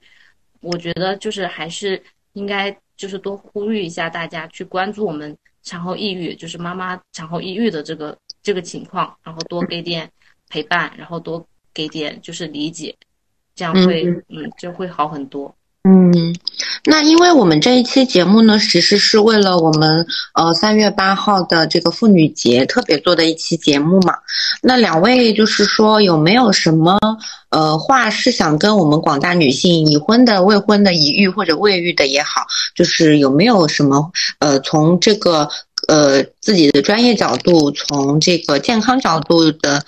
[0.61, 1.99] 我觉得就是还是
[2.33, 8.15] 应该就是多呼吁一下大家去关注我们产后抑郁，就是妈妈产后抑郁的这个
[8.45, 10.07] 这个情况，然后多给点
[10.49, 11.43] 陪伴，然后多
[11.73, 12.95] 给点就是理解，
[13.55, 15.53] 这样会嗯就会好很多。
[15.87, 16.35] 嗯，
[16.83, 24.15] 那因为我们这一期节目呢，其实是为了我们呃三月八号的这个妇女节特别做的一期节目嘛。
[24.61, 26.99] 那两位就是说有没有什么
[27.49, 32.41] 呃话是想跟我们广大女性已婚的、未婚的、已育或者未育的也好，
[32.75, 35.47] 就是有没有什么呃从这个
[35.87, 39.83] 呃自己的专业角度，从这个健康角度的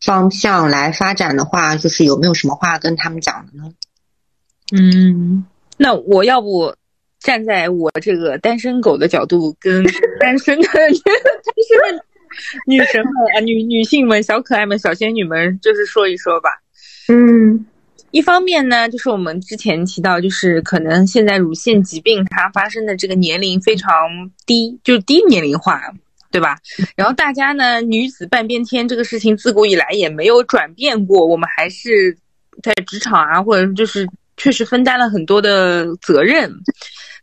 [0.00, 3.72] 方向来发展的话，就是有没有什么话跟他们讲的呢？
[4.72, 5.44] 嗯，
[5.76, 6.74] 那我要不
[7.18, 9.84] 站在我这个单身狗的角度，跟
[10.20, 10.96] 单身的单身
[11.96, 12.04] 的
[12.66, 16.50] 女神们啊，女女性们、小可爱们、小仙女们，就是说一说吧。
[17.08, 17.66] 嗯，
[18.10, 23.90] 一方面呢，就是我们之前提到，就是可能现在乳腺疾病它发生的这个年龄非常
[24.46, 25.80] 低，就是低年龄化，
[26.30, 26.58] 对吧？
[26.96, 32.16] 然后大家呢，女子半边天这个事情自古以来也没有转变过，我们还是
[32.62, 36.52] 在职场啊，或者就是确实分担了很多的责任。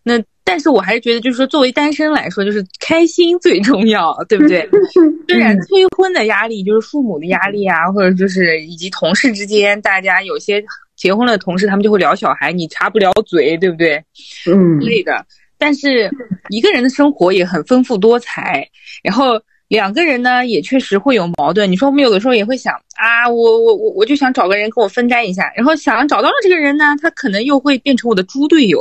[0.08, 4.68] 那但是我还是觉得，就是说作为单身来说，就是开心最重要，对不对？
[5.28, 10.64] 虽然催婚的压力，就是父母的压力啊，或者就是以及同事之间，大家有些
[10.96, 14.02] 结婚了同事，他们就会聊小孩，你插不了嘴，对不对？
[14.50, 15.26] 嗯之类的。
[15.58, 16.10] 但是
[16.50, 18.66] 一个人的生活也很丰富多彩，
[19.04, 21.72] 然后两个人呢也确实会有矛盾。
[21.72, 28.80] 你说我们有的时候也会想啊，我我我我就想找个人跟我分担一下，然后想找到了这个人呢，他可能又会变成我的猪队友，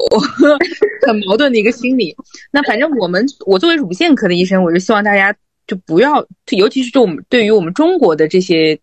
[1.06, 2.14] 很矛盾的一个心理。
[2.50, 5.34] 那反正我们我作为乳腺科的医生，我就希望大家
[5.66, 6.24] 就不要，
[6.56, 8.78] 尤其是对我们对于我们中国的这些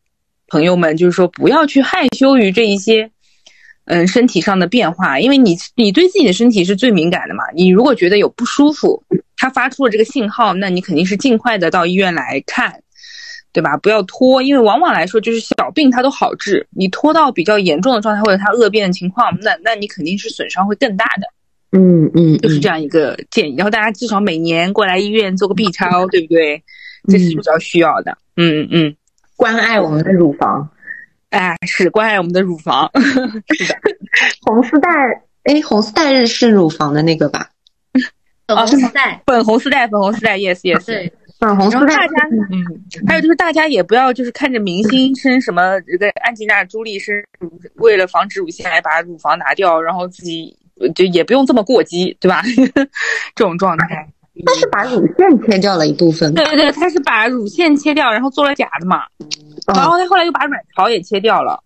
[0.48, 3.10] 朋友们，就是说不要去害羞于这一些。
[3.86, 7.44] 嗯，身体上的变化，因为你你对自己的身体是最敏感的嘛。
[7.54, 9.04] 你如果觉得有不舒服，
[9.36, 12.82] 它发出了这个信号，那你肯定是尽快的到医院来看，
[13.52, 13.76] 对吧？
[13.76, 21.28] 不要拖，因为往往来说就是小病它都好治，你拖到比较严重的状态或者它恶变的情况，那那你肯定是损伤会更大的。
[21.78, 23.56] 嗯嗯，就是这样一个建议。
[23.58, 26.64] 然后大家至少每年过来医院做个 B 超，对不对？
[27.10, 28.18] 这是比较需要的。
[28.38, 28.96] 嗯嗯，
[29.36, 30.70] 关爱我们的乳房。
[31.34, 32.90] 哎，是关爱我们的乳房，
[33.58, 33.76] 是的。
[34.46, 34.90] 红丝带，
[35.44, 37.50] 哎，红丝带日是乳房的那个吧？
[38.48, 40.86] 粉红丝带，粉红丝带，粉红丝带，yes yes。
[40.86, 41.96] 对，粉红丝带。
[41.96, 42.14] 大家，
[42.52, 42.64] 嗯，
[43.08, 47.16] 还有就是大家也不要就是看着明星生什么这个安吉娜朱莉生，
[47.76, 50.56] 为了防止乳腺癌把乳房拿掉，然后自己
[50.94, 52.44] 就也不用这么过激，对吧？
[53.34, 54.08] 这种状态。
[54.46, 56.34] 他是把乳腺切掉了一部分。
[56.34, 59.04] 对对对，他是把乳腺切掉，然后做了假的嘛。
[59.68, 61.64] 然后他后来又把卵巢也切掉了。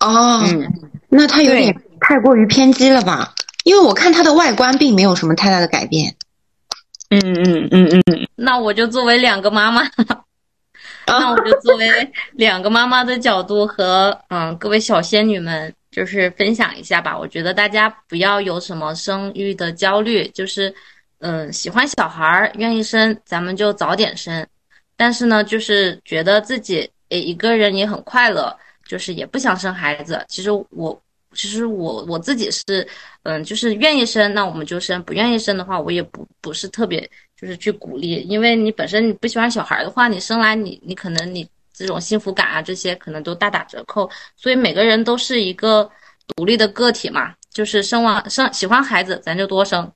[0.00, 0.72] 哦，嗯，
[1.08, 3.32] 那他有点太过于偏激了吧？
[3.64, 6.16] 因为我看他的外观并没有什么太大的改变。
[7.10, 8.28] 嗯嗯嗯嗯嗯。
[8.34, 9.82] 那我就作为两个妈妈，
[11.06, 17.18] 那我就作为两个妈妈的角度和嗯各位小仙女们，就是分享一下吧。
[17.18, 20.72] 我觉得大家不要有什么生育的焦虑，就是
[21.18, 24.46] 嗯喜欢小孩儿，愿意生，咱们就早点生。
[24.96, 30.24] 但是呢，就是觉得自己诶一个人也很快乐，就是也不想生孩子。
[30.28, 31.02] 其实我，
[31.34, 32.86] 其实我我自己是，
[33.22, 37.00] 嗯，就是愿意生，那我们就生；不愿意生的话，我也不不是特别
[37.34, 41.48] 就是去鼓励，因为你本身你不喜欢小孩的话，你生来你你可能你
[41.80, 44.08] 这种幸福感啊这些可能都大打折扣。
[44.36, 45.90] 所以每个人都是一个
[46.36, 49.90] 独立的个体嘛，就是生完生喜欢孩子，咱就多生。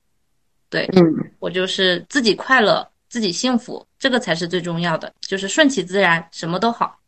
[0.69, 1.03] 对，嗯，
[1.39, 2.87] 我就是自己快乐。
[3.07, 6.99] 自己幸福，这个才是最重要的，就是顺其自然，什么都好。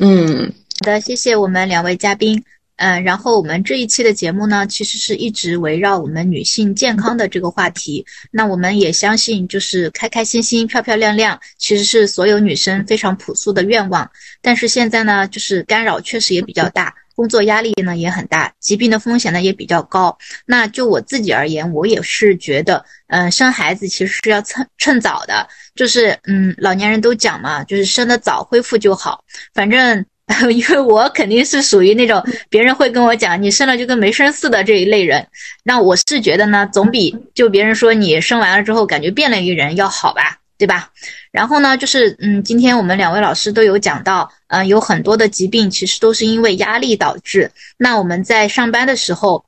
[0.00, 2.42] 嗯，好的，谢谢我们两位嘉宾。
[2.76, 8.04] 嗯，然后我们这一期的节目呢，其实是一直围绕我们女性健康的这个话题。
[8.30, 14.10] 那我们也相信，就是开开心心、漂漂亮亮，其实是所有女生非常朴素的愿望。
[14.40, 16.94] 但是现在呢，就是干扰确实也比较大。
[17.14, 20.18] 工作压力呢也很大，疾病的风险呢也比较高。
[20.44, 29.24] 那就我自己而言，我也是觉得，嗯，生孩子其实是要趁趁早的，就是嗯，老年人都讲嘛，就是生得早恢复就好。
[29.54, 30.04] 反正
[30.52, 35.26] 因为我肯定是属于那种别人会跟我讲你生了就跟没生似的这一类人。
[35.62, 40.38] 那我是觉得呢，总比就别人说你生完了之后感觉变了一个人要好吧。
[40.58, 40.90] 对吧？
[41.30, 47.50] 然后呢，就是嗯，今天我们两位老师都有讲到，嗯，有很多的疾病其实都是因为压力导致。
[47.76, 49.44] 那我们在上班的时候，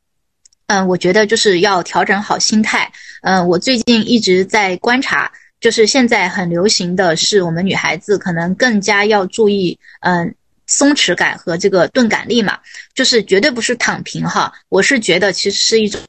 [0.67, 2.93] 嗯，我觉得就是要调整好心态。
[3.23, 10.35] 嗯，我最近一直在观察，就是现在很流行的是，我们女孩子可能更加要注意，嗯，
[10.69, 12.57] 松弛感和这个钝感力嘛，
[12.95, 14.53] 就是绝对不是躺平哈。
[14.69, 16.01] 我是觉得其实是一种，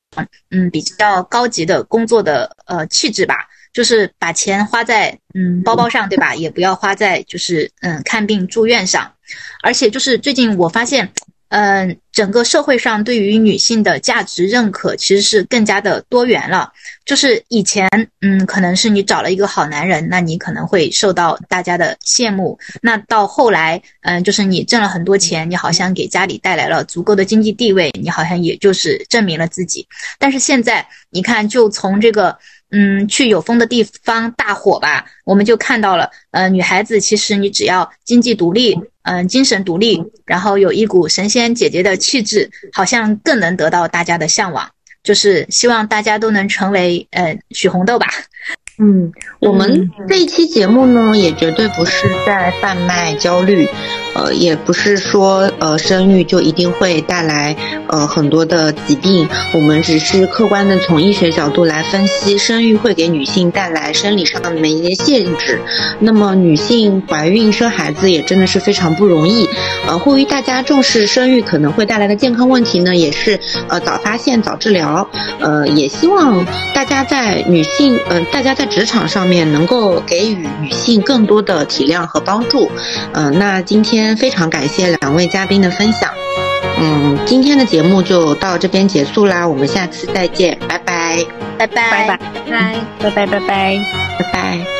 [0.51, 3.47] 嗯，比较高级的工作的呃气质吧。
[3.71, 6.33] 就是把钱花在嗯包包上，对吧？
[6.33, 9.13] 也不要花在就是嗯看病住院上。
[9.61, 11.13] 而且就是最近我发现，
[11.49, 16.71] 嗯，整个社会上对于女性的价值认可其实是更加的多元了。
[17.05, 17.89] 就是以前
[18.21, 22.57] 嗯可能是你找了一个好男人，那你可能会受到大家的羡慕。
[22.81, 29.87] 那到后来嗯就是你挣了很多钱，你好像给家里带来了足够的经济地位，你好像也就是证明了自己。
[30.19, 32.37] 但是现在你看，就从这个。
[32.71, 36.07] 嗯，去有风的地方大火吧，我们就看到了。
[36.29, 38.79] 呃，女孩子其实你只要经济独立，
[39.09, 44.69] 嗯，精神独立，然后有一股神仙姐姐的气质，好像更能得到大家的向往。
[45.01, 48.05] 就是希望大家都能成为呃许红豆吧。
[48.77, 53.67] 嗯，我们这一期节目呢，也绝对不是在贩卖焦虑。
[54.19, 57.55] 呃，也不是说呃生育就一定会带来
[57.87, 65.61] 呃很多的疾病，我们只是客观的从医学角度来分析，生育会给女性带来生理上的一些限制。
[65.99, 69.47] 那么女性怀孕生孩子也真的是非常不容易，
[69.87, 73.39] 呃，呼吁大家重视生育可能会带来的健康问题呢，也是
[73.69, 75.07] 呃早发现早治疗，
[75.39, 76.45] 呃，也希望
[76.75, 82.69] 大家在女性，嗯，大家在职场上面能够给予女性更多的体谅和帮助，
[83.13, 86.11] 嗯，那今天非常感谢两位嘉宾的分享，
[86.79, 91.25] 嗯，今天的节目就到这边结束啦，我们下次再见，拜拜，
[91.57, 91.67] 拜。
[91.67, 92.07] 拜，拜。
[92.07, 92.75] 拜，拜。
[92.99, 93.79] 拜拜，拜拜，
[94.19, 94.78] 拜拜。